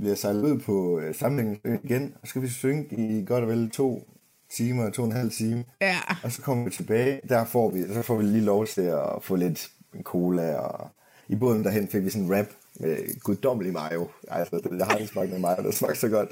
[0.00, 3.50] bliver sejlet ud på øh, sammenhængen igen, og så skal vi synge i godt og
[3.50, 4.08] vel to
[4.56, 5.64] timer, to og en halv time.
[5.80, 5.98] Ja.
[6.22, 9.08] Og så kommer vi tilbage, der får vi, så får vi lige lov til at
[9.22, 9.70] få lidt
[10.02, 10.88] cola, og
[11.28, 12.46] i båden derhen fik vi sådan en rap
[12.80, 14.08] med guddommelig mayo.
[14.28, 16.30] Altså, det, jeg har ikke smagt med mayo, det smagte så godt.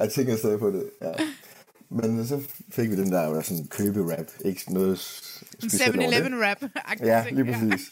[0.00, 1.12] Jeg tænker stadig på det, ja.
[1.90, 2.40] Men så
[2.70, 4.26] fik vi den der, der sådan købe-rap.
[4.44, 4.90] Ikke noget
[5.62, 6.16] En specielt over det.
[6.16, 6.62] 7-Eleven rap.
[7.00, 7.90] Ja, lige præcis.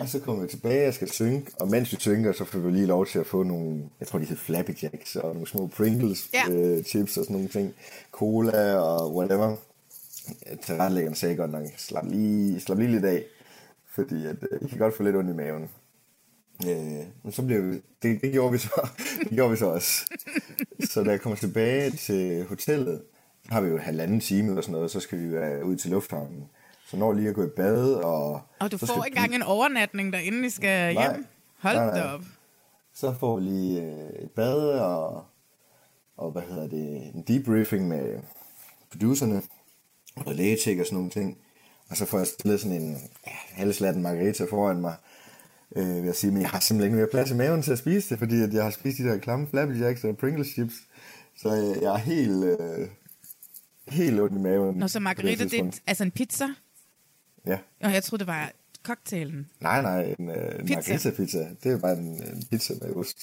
[0.00, 2.70] Og så kommer jeg tilbage, jeg skal synge, og mens vi synger, så får vi
[2.70, 5.66] lige lov til at få nogle, jeg tror de hed Flappy Jacks, og nogle små
[5.66, 6.52] Pringles Ja.
[6.52, 7.74] øh, chips og sådan nogle ting.
[8.12, 9.56] Cola og whatever.
[10.62, 13.24] Tilrettelæggeren sagde godt nok, slap lige, slap lige lidt af,
[13.94, 15.68] fordi at, øh, I kan godt få lidt ondt i maven.
[16.68, 18.88] Øh, men så blev vi, det, det, gjorde vi så,
[19.24, 20.06] det gjorde vi så også.
[20.90, 23.02] Så da jeg kommer tilbage til hotellet,
[23.48, 25.90] har vi jo en halvanden time eller sådan noget, så skal vi være ud til
[25.90, 26.44] lufthavnen.
[26.90, 28.40] Så når lige at gå i bad, og...
[28.60, 31.12] Og du så får ikke engang en overnatning derinde, I skal Nej.
[31.12, 31.26] hjem.
[31.58, 32.14] Hold Nej, nej.
[32.14, 32.20] op.
[32.94, 35.24] Så får vi lige øh, et bad, og,
[36.16, 38.18] og hvad hedder det, en debriefing med
[38.90, 39.42] producerne,
[40.16, 41.38] og lægetjek og sådan nogle ting.
[41.90, 42.92] Og så får jeg stillet sådan en
[43.26, 44.94] ja, halvslatten margarita foran mig,
[45.76, 47.78] øh, vil jeg sige, men jeg har simpelthen ikke mere plads i maven til at
[47.78, 50.74] spise det, fordi at jeg har spist de der klamme Flappy Jacks og Pringles chips.
[51.36, 52.88] Så øh, jeg er helt, øh,
[53.88, 54.76] helt ondt i maven.
[54.76, 55.76] Nå, så margarita, det tidspunkt.
[55.76, 56.46] er altså en pizza?
[57.46, 57.58] Ja.
[57.82, 59.48] Og jeg troede, det var cocktailen.
[59.60, 61.10] Nej, nej, en, øh, en Pizza.
[61.10, 61.48] pizza.
[61.62, 63.18] Det er bare en, en pizza med ost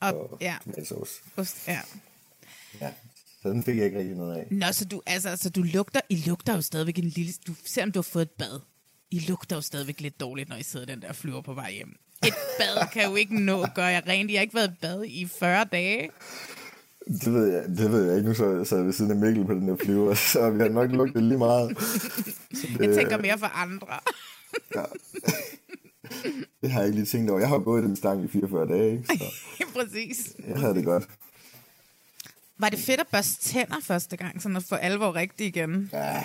[0.00, 0.56] Og- og ja.
[0.64, 1.12] tomatsauce.
[1.36, 1.80] Ost, ja.
[2.80, 2.90] Ja,
[3.42, 4.46] så den fik jeg ikke rigtig noget af.
[4.50, 7.32] Nå, så du, altså, så du lugter, I lugter jo stadigvæk en lille...
[7.46, 8.60] Du, selvom du har fået et bad,
[9.10, 11.96] I lugter jo stadigvæk lidt dårligt, når I sidder den der flyver på vej hjem.
[12.26, 14.30] Et bad kan jo ikke nå at gøre jer rent.
[14.30, 16.10] I har ikke været i bad i 40 dage.
[17.10, 18.28] Det ved jeg, det ved jeg ikke.
[18.28, 20.68] Nu så jeg sad ved siden af Mikkel på den der flyver, så vi har
[20.68, 21.78] nok lugtet lige meget.
[21.78, 23.86] Så det, Jeg tænker mere for andre.
[26.62, 27.40] det har jeg ikke lige tænkt over.
[27.40, 29.04] Jeg har gået i den stang i 44 dage, ikke?
[29.06, 29.24] så
[29.76, 30.32] Præcis.
[30.48, 31.08] jeg havde det godt.
[32.58, 35.90] Var det fedt at børste tænder første gang, sådan at få alvor rigtigt igen?
[35.92, 36.22] Ja,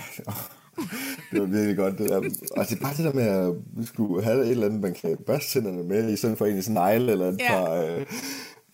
[1.32, 2.18] det var virkelig godt det der.
[2.18, 4.94] Og det er bare det der med, at vi skulle have et eller andet, man
[4.94, 7.50] kan børste tænderne med, i stedet for en i sådan en negle eller et Ja.
[7.66, 8.06] par, øh,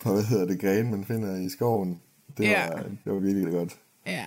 [0.02, 2.02] par, hvad hedder det, grene, man finder i skoven.
[2.38, 2.68] Det, Ja.
[2.70, 3.76] var, det var virkelig godt.
[4.06, 4.26] Ja.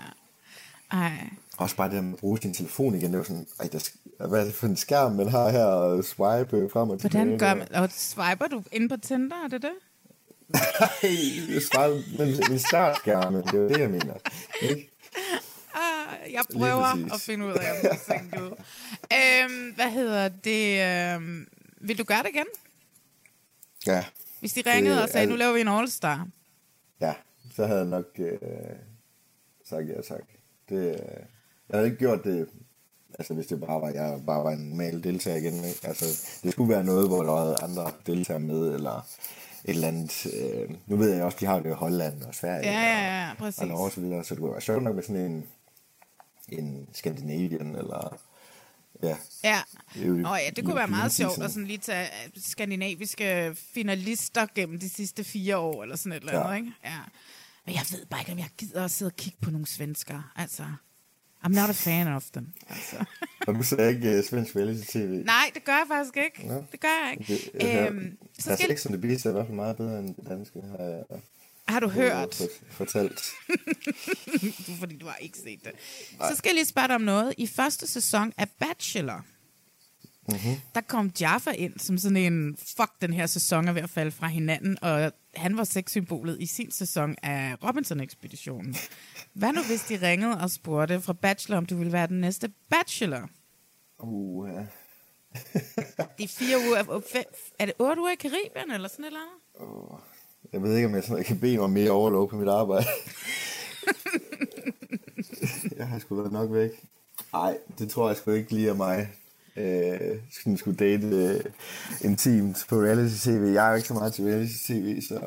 [0.93, 1.13] Ej.
[1.57, 4.27] Også bare det med at bruge sin telefon igen, det var sådan, ej, der, sk-
[4.29, 7.25] hvad er det for en skærm, man har her, og swipe frem og tilbage.
[7.25, 7.75] Hvordan gør man...
[7.75, 9.73] Og swiper du ind på Tinder, er det det?
[10.81, 14.15] Nej, jeg svarede, men min startskærme, det er det, jeg mener.
[14.63, 14.91] Ikke?
[15.75, 18.51] Ah, jeg prøver at finde ud af, om det er single.
[19.55, 20.81] øhm, hvad hedder det?
[21.17, 21.47] Øhm,
[21.81, 22.47] vil du gøre det igen?
[23.87, 24.05] Ja,
[24.45, 26.29] Hvis de ringede Det og sagde, er- nu laver vi en All-Star.
[27.01, 27.15] ja,
[27.55, 28.39] så havde jeg nok øh,
[29.65, 30.23] sagt ja tak.
[30.69, 30.99] Det, øh,
[31.69, 32.49] jeg havde ikke gjort det,
[33.19, 35.55] altså hvis det bare var, jeg bare var en normal deltager igen.
[35.65, 35.81] Ikke?
[35.83, 36.05] Altså,
[36.43, 39.07] det skulle være noget, hvor der var andre deltagere med, eller
[39.65, 40.27] et eller andet.
[40.27, 42.71] Øh, nu ved jeg også, de har det i Holland og Sverige.
[42.71, 43.61] Ja, ja, ja, præcis.
[43.63, 45.47] Og Norge og så videre, så det kunne være sjovt nok med sådan en,
[46.49, 48.17] en Scandinavian, eller
[49.09, 49.61] ja, Ja.
[49.95, 54.47] Det Nå ja, det kunne være meget sjovt at sådan lige tage øh, skandinaviske finalister
[54.55, 56.57] gennem de sidste fire år, eller sådan et eller andet, Ja.
[56.57, 56.73] ikke?
[56.85, 56.99] Ja.
[57.67, 60.33] Men jeg ved bare ikke, om jeg gider at sidde og kigge på nogle svensker.
[60.37, 60.63] Altså,
[61.45, 62.53] I'm not a fan of them.
[62.69, 63.05] Altså.
[63.47, 65.25] og du ser ikke uh, svensk reality-tv.
[65.25, 66.49] Nej, det gør jeg faktisk ikke.
[66.49, 66.65] Nå.
[66.73, 67.51] Det gør jeg ikke.
[67.53, 69.99] Det, jeg øhm, så skal, Sex on the Beach er i hvert fald meget bedre
[69.99, 71.03] end det danske, har jeg
[71.69, 72.43] har du hørt?
[72.71, 73.21] fortalt.
[74.81, 75.73] Fordi du har ikke set det.
[76.29, 77.35] Så skal jeg lige spørge dig om noget.
[77.39, 79.25] I første sæson af Bachelor,
[80.29, 80.61] mm-hmm.
[80.75, 84.11] der kom Jaffa ind som sådan en, fuck, den her sæson er ved at falde
[84.11, 88.77] fra hinanden, og han var sexsymbolet i sin sæson af Robinson-ekspeditionen.
[89.33, 92.53] Hvad nu, hvis de ringede og spurgte fra Bachelor, om du ville være den næste
[92.71, 93.31] Bachelor?
[93.99, 94.67] Uh, ja.
[96.19, 97.03] De fire uger,
[97.59, 100.14] er det otte uger i Karibien, eller sådan et eller andet?
[100.55, 102.87] Jeg ved ikke, om jeg, sådan, jeg kan bede mig mere overlov på mit arbejde.
[105.79, 106.71] jeg har sgu været nok væk.
[107.33, 109.09] Nej, det tror jeg sgu ikke lige af mig.
[109.57, 111.45] Øh, sådan skulle date øh,
[112.01, 113.53] intimt på reality-tv.
[113.55, 115.21] Jeg er jo ikke så meget til reality-tv, så...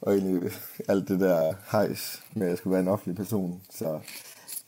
[0.00, 0.52] Og egentlig
[0.88, 3.60] alt det der hejs med, at jeg skulle være en offentlig person.
[3.70, 4.00] Så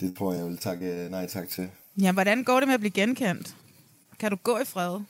[0.01, 1.71] det tror jeg, jeg vil takke nej tak til.
[2.01, 3.57] Ja, hvordan går det med at blive genkendt?
[4.19, 5.01] Kan du gå i fred?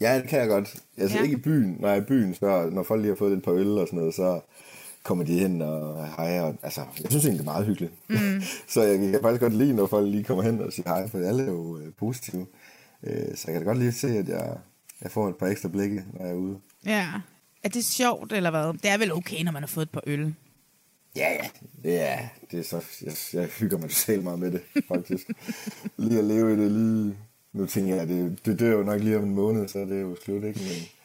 [0.00, 0.76] Ja, det kan jeg godt.
[0.96, 1.20] Altså Ja.
[1.20, 1.24] ja.
[1.24, 1.76] ikke i byen.
[1.80, 3.86] Når jeg er i byen, så når folk lige har fået et par øl og
[3.86, 4.40] sådan noget, så
[5.02, 6.40] kommer de hen og hej.
[6.40, 7.92] Og, altså, jeg synes egentlig, det er meget hyggeligt.
[8.08, 8.42] Mm.
[8.72, 11.18] så jeg, kan faktisk godt lide, når folk lige kommer hen og siger hej, for
[11.18, 12.46] alle er jo øh, positive.
[13.02, 14.56] Øh, så jeg kan da godt lige se, at jeg,
[15.02, 16.58] jeg får et par ekstra blikke, når jeg er ude.
[16.86, 17.06] Ja.
[17.62, 18.72] Er det sjovt, eller hvad?
[18.72, 20.34] Det er vel okay, når man har fået et par øl.
[21.16, 21.48] Ja, ja.
[21.82, 22.18] Det er,
[22.50, 25.30] det er så, jeg, jeg hygger mig selv meget med det, faktisk.
[25.96, 27.16] lige at leve i det lige...
[27.52, 30.00] Nu tænker jeg, det, det dør jo nok lige om en måned, så det er
[30.00, 30.60] jo slut, ikke?
[30.60, 30.99] Men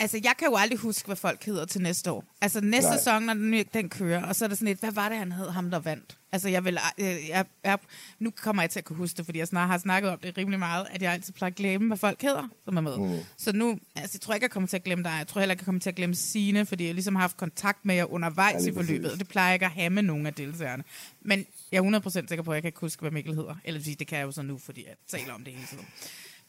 [0.00, 2.24] Altså, jeg kan jo aldrig huske, hvad folk hedder til næste år.
[2.40, 2.98] Altså, næste Nej.
[2.98, 5.32] sæson, når den, den kører, og så er der sådan et, hvad var det, han
[5.32, 6.16] hed, ham der vandt?
[6.32, 7.78] Altså, jeg vil, jeg, jeg, jeg,
[8.18, 10.38] nu kommer jeg til at kunne huske det, fordi jeg snart har snakket om det
[10.38, 12.98] rimelig meget, at jeg altid plejer at glemme, hvad folk hedder, som er med.
[12.98, 13.18] Mm.
[13.36, 15.14] Så nu, altså, jeg tror ikke, jeg kommer til at glemme dig.
[15.18, 17.36] Jeg tror heller ikke, jeg kommer til at glemme Sine, fordi jeg ligesom har haft
[17.36, 20.02] kontakt med jer undervejs Ja, i forløbet, og det plejer jeg ikke at have med
[20.02, 20.84] nogen af deltagerne.
[21.22, 23.54] Men jeg er 100% sikker på, at jeg kan ikke huske, hvad Mikkel hedder.
[23.64, 25.86] Eller det kan jeg jo så nu, fordi jeg taler om det hele tiden.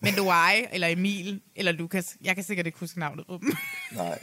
[0.02, 3.54] Men Loai, eller Emil, eller Lukas, jeg kan sikkert ikke huske navnet på dem.
[3.95, 4.20] Nej.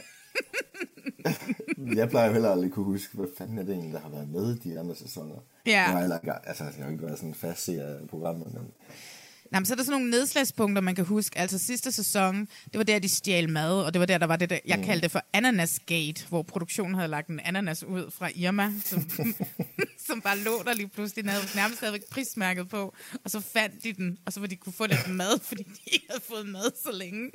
[1.95, 4.55] jeg plejer heller aldrig kunne huske, hvad fanden er det egentlig, der har været med
[4.55, 5.35] i de andre sæsoner.
[5.65, 5.71] Ja.
[5.71, 8.71] Jeg har heller ikke, altså, jeg har ikke været sådan fast af programmet, men
[9.51, 11.39] Nej, men så er der sådan nogle nedslagspunkter, man kan huske.
[11.39, 14.35] Altså sidste sæson, det var der, de stjal mad, og det var der, der var
[14.35, 18.29] det, der, jeg kaldte det for Ananasgate, hvor produktionen havde lagt en ananas ud fra
[18.35, 19.09] Irma, som,
[20.07, 21.23] som bare lå der lige pludselig.
[21.23, 24.55] Den havde nærmest stadigvæk prismærket på, og så fandt de den, og så var de
[24.55, 27.31] kunne få lidt mad, fordi de ikke havde fået mad så længe.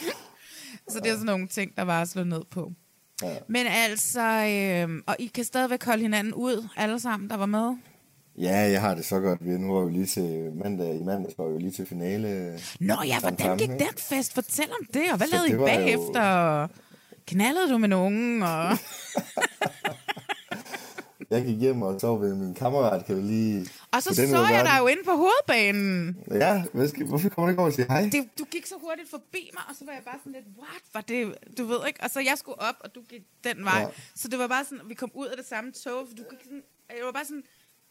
[0.90, 2.72] så det er sådan nogle ting, der var slået ned på.
[3.22, 3.36] Ja.
[3.48, 7.76] Men altså, øh, og I kan stadigvæk holde hinanden ud, alle sammen, der var med.
[8.38, 9.44] Ja, jeg har det så godt.
[9.44, 12.58] Vi nu var jo lige til mandag, i mandags var vi jo lige til finale.
[12.80, 14.34] Nå ja, hvordan gik den fest?
[14.34, 16.68] Fortæl om det, og hvad Så lavede I var jo- bagefter?
[17.26, 18.42] Knaldede du med nogen?
[18.42, 18.70] Og...
[21.30, 23.66] Jeg gik hjem og sov ved min kammerat, kan vi lige...
[23.92, 26.16] og så så jeg dig jo inde på hovedbanen.
[26.30, 28.02] Ja, hvad skal, hvorfor kommer du ikke over og sige hej?
[28.12, 30.82] Det, du gik så hurtigt forbi mig, og så var jeg bare sådan lidt, what?
[30.94, 32.00] Var det, du ved ikke?
[32.02, 33.80] Og så jeg skulle op, og du gik den vej.
[33.80, 33.86] Ja.
[34.14, 36.40] Så det var bare sådan, vi kom ud af det samme tog, for du gik
[36.44, 36.62] sådan,
[36.96, 37.42] jeg var bare sådan,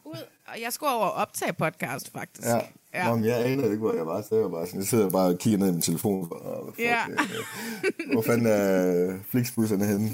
[0.04, 2.48] ud, og jeg skulle over og optage podcast, faktisk.
[2.48, 2.54] Ja.
[2.54, 2.60] Ja.
[2.94, 3.08] ja.
[3.08, 4.22] Nå, men jeg anede ikke, hvor jeg var.
[4.22, 6.28] Så jeg var bare sådan, jeg sidder bare og kigger ned i min telefon.
[6.32, 7.04] Og, fuck, Ja.
[7.08, 10.10] øh, hvor fanden er Flixbusserne henne?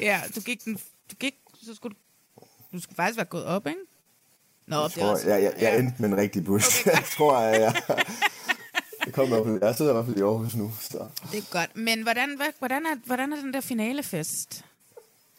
[0.00, 0.74] ja, du gik den,
[1.10, 3.78] du gik, så skulle du, du skulle faktisk være gået op, ikke?
[4.66, 6.80] Nå, Jeg, det er tror, også, jeg, jeg, jeg endte med en rigtig bus.
[6.80, 6.90] Okay.
[6.96, 7.74] jeg tror, at jeg...
[9.06, 11.06] Jeg, kom op, jeg sidder i hvert fald i Aarhus nu, så...
[11.32, 11.76] Det er godt.
[11.76, 14.64] Men hvordan, hvordan, er, hvordan er den der finalefest?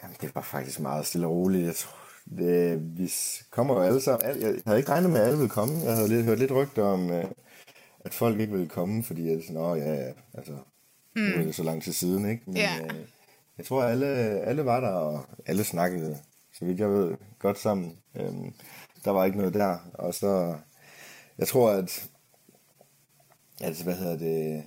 [0.04, 1.66] Jamen, det var faktisk meget stille og roligt.
[1.66, 1.98] Jeg tror,
[2.38, 4.42] det, vi s- kommer jo alle sammen.
[4.42, 5.80] Jeg havde ikke regnet med, at alle ville komme.
[5.84, 7.26] Jeg havde lidt, hørt lidt rygter om, øh,
[8.06, 10.52] at folk ikke ville komme, fordi at sådan, åh ja, altså,
[11.16, 11.22] mm.
[11.22, 12.44] nu er det så lang tid siden, ikke?
[12.48, 12.80] Men Ja.
[12.84, 13.06] øh,
[13.58, 14.08] jeg tror, alle,
[14.40, 16.18] alle var der, og alle snakkede,
[16.54, 17.98] så vidt jeg ved, godt sammen.
[18.16, 18.54] Øhm,
[19.06, 19.78] der var ikke noget der.
[19.94, 20.56] Og så,
[21.38, 22.10] jeg tror, at,
[23.62, 24.64] altså, hvad hedder det,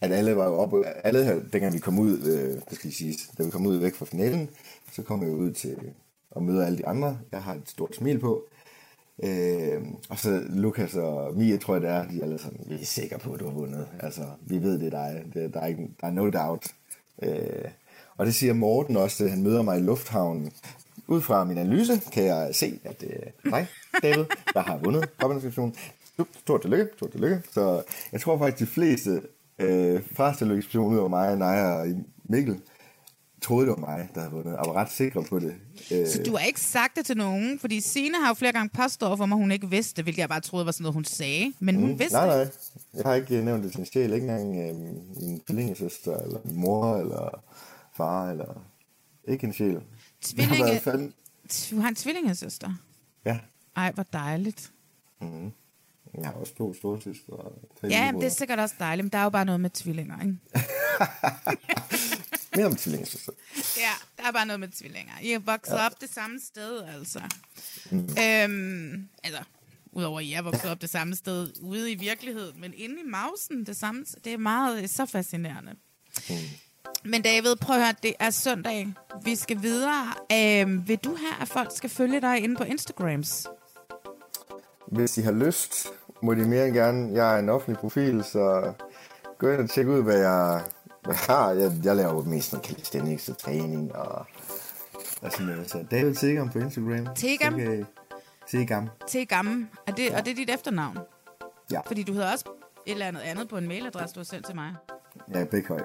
[0.00, 3.18] at alle var jo oppe, alle, dengang vi kom ud, øh, det skal jeg sige,
[3.38, 4.50] da vi kom ud væk fra finalen,
[4.92, 5.78] så kom vi jo ud til
[6.30, 7.18] og møder alle de andre.
[7.32, 8.44] Jeg har et stort smil på.
[9.22, 12.74] Øh, og så Lukas og Mia, tror jeg det er, de er alle sådan, vi
[12.74, 13.88] er sikre på, at du har vundet.
[14.00, 15.24] Altså, vi ved, det er dig.
[15.34, 16.74] Det, der, er ikke, der er no doubt.
[17.22, 17.70] Øh,
[18.16, 20.52] og det siger Morten også, da han møder mig i lufthavnen.
[21.06, 23.66] Ud fra min analyse kan jeg se, at det er dig,
[24.02, 24.24] David,
[24.54, 25.74] der har vundet kombinationen.
[26.40, 27.42] Stort tillykke, stort tillykke.
[27.52, 29.22] Så jeg tror faktisk, de fleste
[29.58, 30.34] øh, fra
[30.80, 31.86] ud over mig, Naja og
[32.24, 32.60] Mikkel,
[33.42, 35.54] troede, det var mig, der havde vundet, og var ret sikre på det.
[35.92, 37.58] Øh, Så du har ikke sagt det til nogen?
[37.58, 40.28] Fordi Signe har jo flere gange påstået for mig, at hun ikke vidste, hvilket jeg
[40.28, 41.52] bare troede var sådan noget, hun sagde.
[41.60, 42.44] Men hun vidste Mm, Nej, det.
[42.46, 42.52] nej.
[42.94, 44.12] Jeg har ikke øh, nævnt det til en sjæl.
[44.12, 44.76] Ikke engang øh,
[45.22, 47.42] min tvillingesøster, eller min mor, eller
[47.96, 48.62] far, eller...
[49.28, 49.80] Ikke en sjæl.
[50.24, 51.12] Tvillinge- fandme...
[51.70, 52.70] Du har en tvillingesøster.
[53.24, 53.38] Ja.
[53.76, 54.72] Ej, hvor dejligt.
[56.18, 57.32] Jeg har også to store søstre.
[57.32, 59.60] og tre Ja, men det er sikkert også dejligt, men der er jo bare noget
[59.60, 60.36] med tvillinger, ikke?
[62.58, 63.32] Mere om tvillingesøster.
[63.76, 65.12] Ja, der er bare noget med tvillinger.
[65.22, 65.86] I er vokset ja.
[65.86, 67.20] op det samme sted, altså.
[67.90, 67.98] Mm.
[67.98, 69.42] Øhm, altså,
[69.92, 73.08] udover at I er vokset op det samme sted ude i virkeligheden, men inde i
[73.08, 74.04] mausen det samme.
[74.24, 75.74] Det er meget så fascinerende.
[76.28, 76.36] Mm.
[77.04, 78.88] Men David, prøv at høre, det er søndag.
[79.24, 80.14] Vi skal videre.
[80.32, 83.46] Øhm, vil du have, at folk skal følge dig inde på Instagrams?
[84.86, 85.86] Hvis I har lyst,
[86.22, 87.14] må de mere end gerne.
[87.14, 88.72] Jeg er en offentlig profil, så
[89.38, 90.64] gå ind og tjek ud, hvad jeg,
[91.08, 91.50] jeg har.
[91.50, 94.26] Jeg, jeg laver jo mest noget calisthenics og træning og,
[95.22, 95.70] og sådan noget.
[95.70, 97.06] Så David Tegam på Instagram.
[97.14, 97.58] Tegam?
[97.60, 97.84] I-
[98.50, 98.88] Tegam.
[99.28, 99.66] Gammel.
[99.86, 100.98] Er det, og det er dit efternavn?
[101.72, 101.80] Ja.
[101.86, 102.44] Fordi du hedder også
[102.86, 104.74] et eller andet andet på en mailadresse, du har sendt til mig.
[105.34, 105.84] Ja, højde.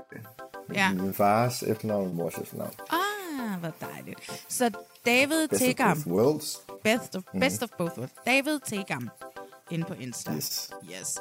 [0.74, 0.93] Ja.
[0.93, 2.71] Min fars efternavn og mors efternavn.
[2.89, 4.45] Ah, hvor dejligt.
[4.49, 4.71] Så
[5.05, 5.97] David Best of Tegam.
[6.03, 6.61] both worlds.
[6.84, 8.13] Best of, best of both worlds.
[8.28, 9.09] David Tegam.
[9.72, 10.32] Inde på Insta.
[10.36, 10.70] Yes.
[10.99, 11.18] yes.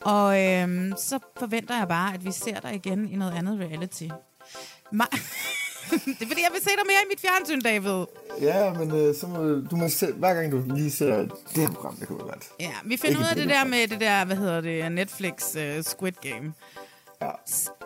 [0.00, 4.04] Og øhm, så forventer jeg bare, at vi ser dig igen i noget andet reality.
[4.94, 5.18] Ma-
[5.90, 8.04] det er fordi, jeg vil se dig mere i mit fjernsyn, David.
[8.40, 9.36] Ja, men øh, så må,
[9.70, 12.48] du må se, hver gang du lige ser det her program, det kunne være godt.
[12.60, 15.32] Ja, vi finder Ikke ud af det, der med det der, hvad hedder det, Netflix
[15.56, 16.52] uh, Squid Game.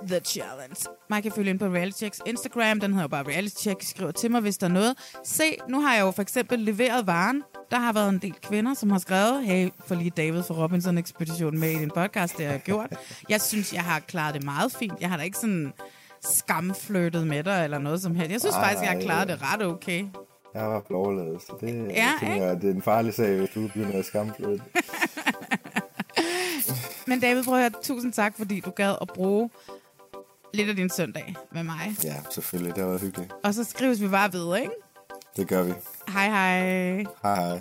[0.09, 0.77] The Challenge.
[1.11, 2.81] Man kan følge ind på Reality Checks Instagram.
[2.81, 3.83] Den hedder jo bare Reality Check.
[3.83, 4.95] Skriv til mig, hvis der er noget.
[5.25, 7.43] Se, nu har jeg jo for eksempel leveret varen.
[7.71, 10.99] Der har været en del kvinder, som har skrevet, hey, for lige David fra Robinson
[10.99, 12.95] Expedition med i din podcast, det har jeg gjort.
[13.29, 15.01] Jeg synes, jeg har klaret det meget fint.
[15.01, 15.73] Jeg har da ikke sådan
[16.25, 18.33] skamfløtet med dig eller noget som helst.
[18.33, 20.05] Jeg synes Ej, faktisk, jeg har klaret det ret okay.
[20.55, 23.67] Jeg var florladet, så det, Ja, jeg tænker, det er en farlig sag, hvis du
[23.67, 24.65] begynder at skamflytte.
[27.13, 29.51] Men David, prøv at høre, tusind tak, fordi du gad at bruge
[30.55, 31.97] lidt af din søndag med mig.
[32.05, 32.75] Ja, selvfølgelig.
[32.75, 33.33] Det har været hyggeligt.
[33.45, 34.71] Og så skrives vi bare ved, ikke?
[35.37, 35.73] Det gør vi.
[36.09, 37.05] Hej hej.
[37.23, 37.61] Hej hej.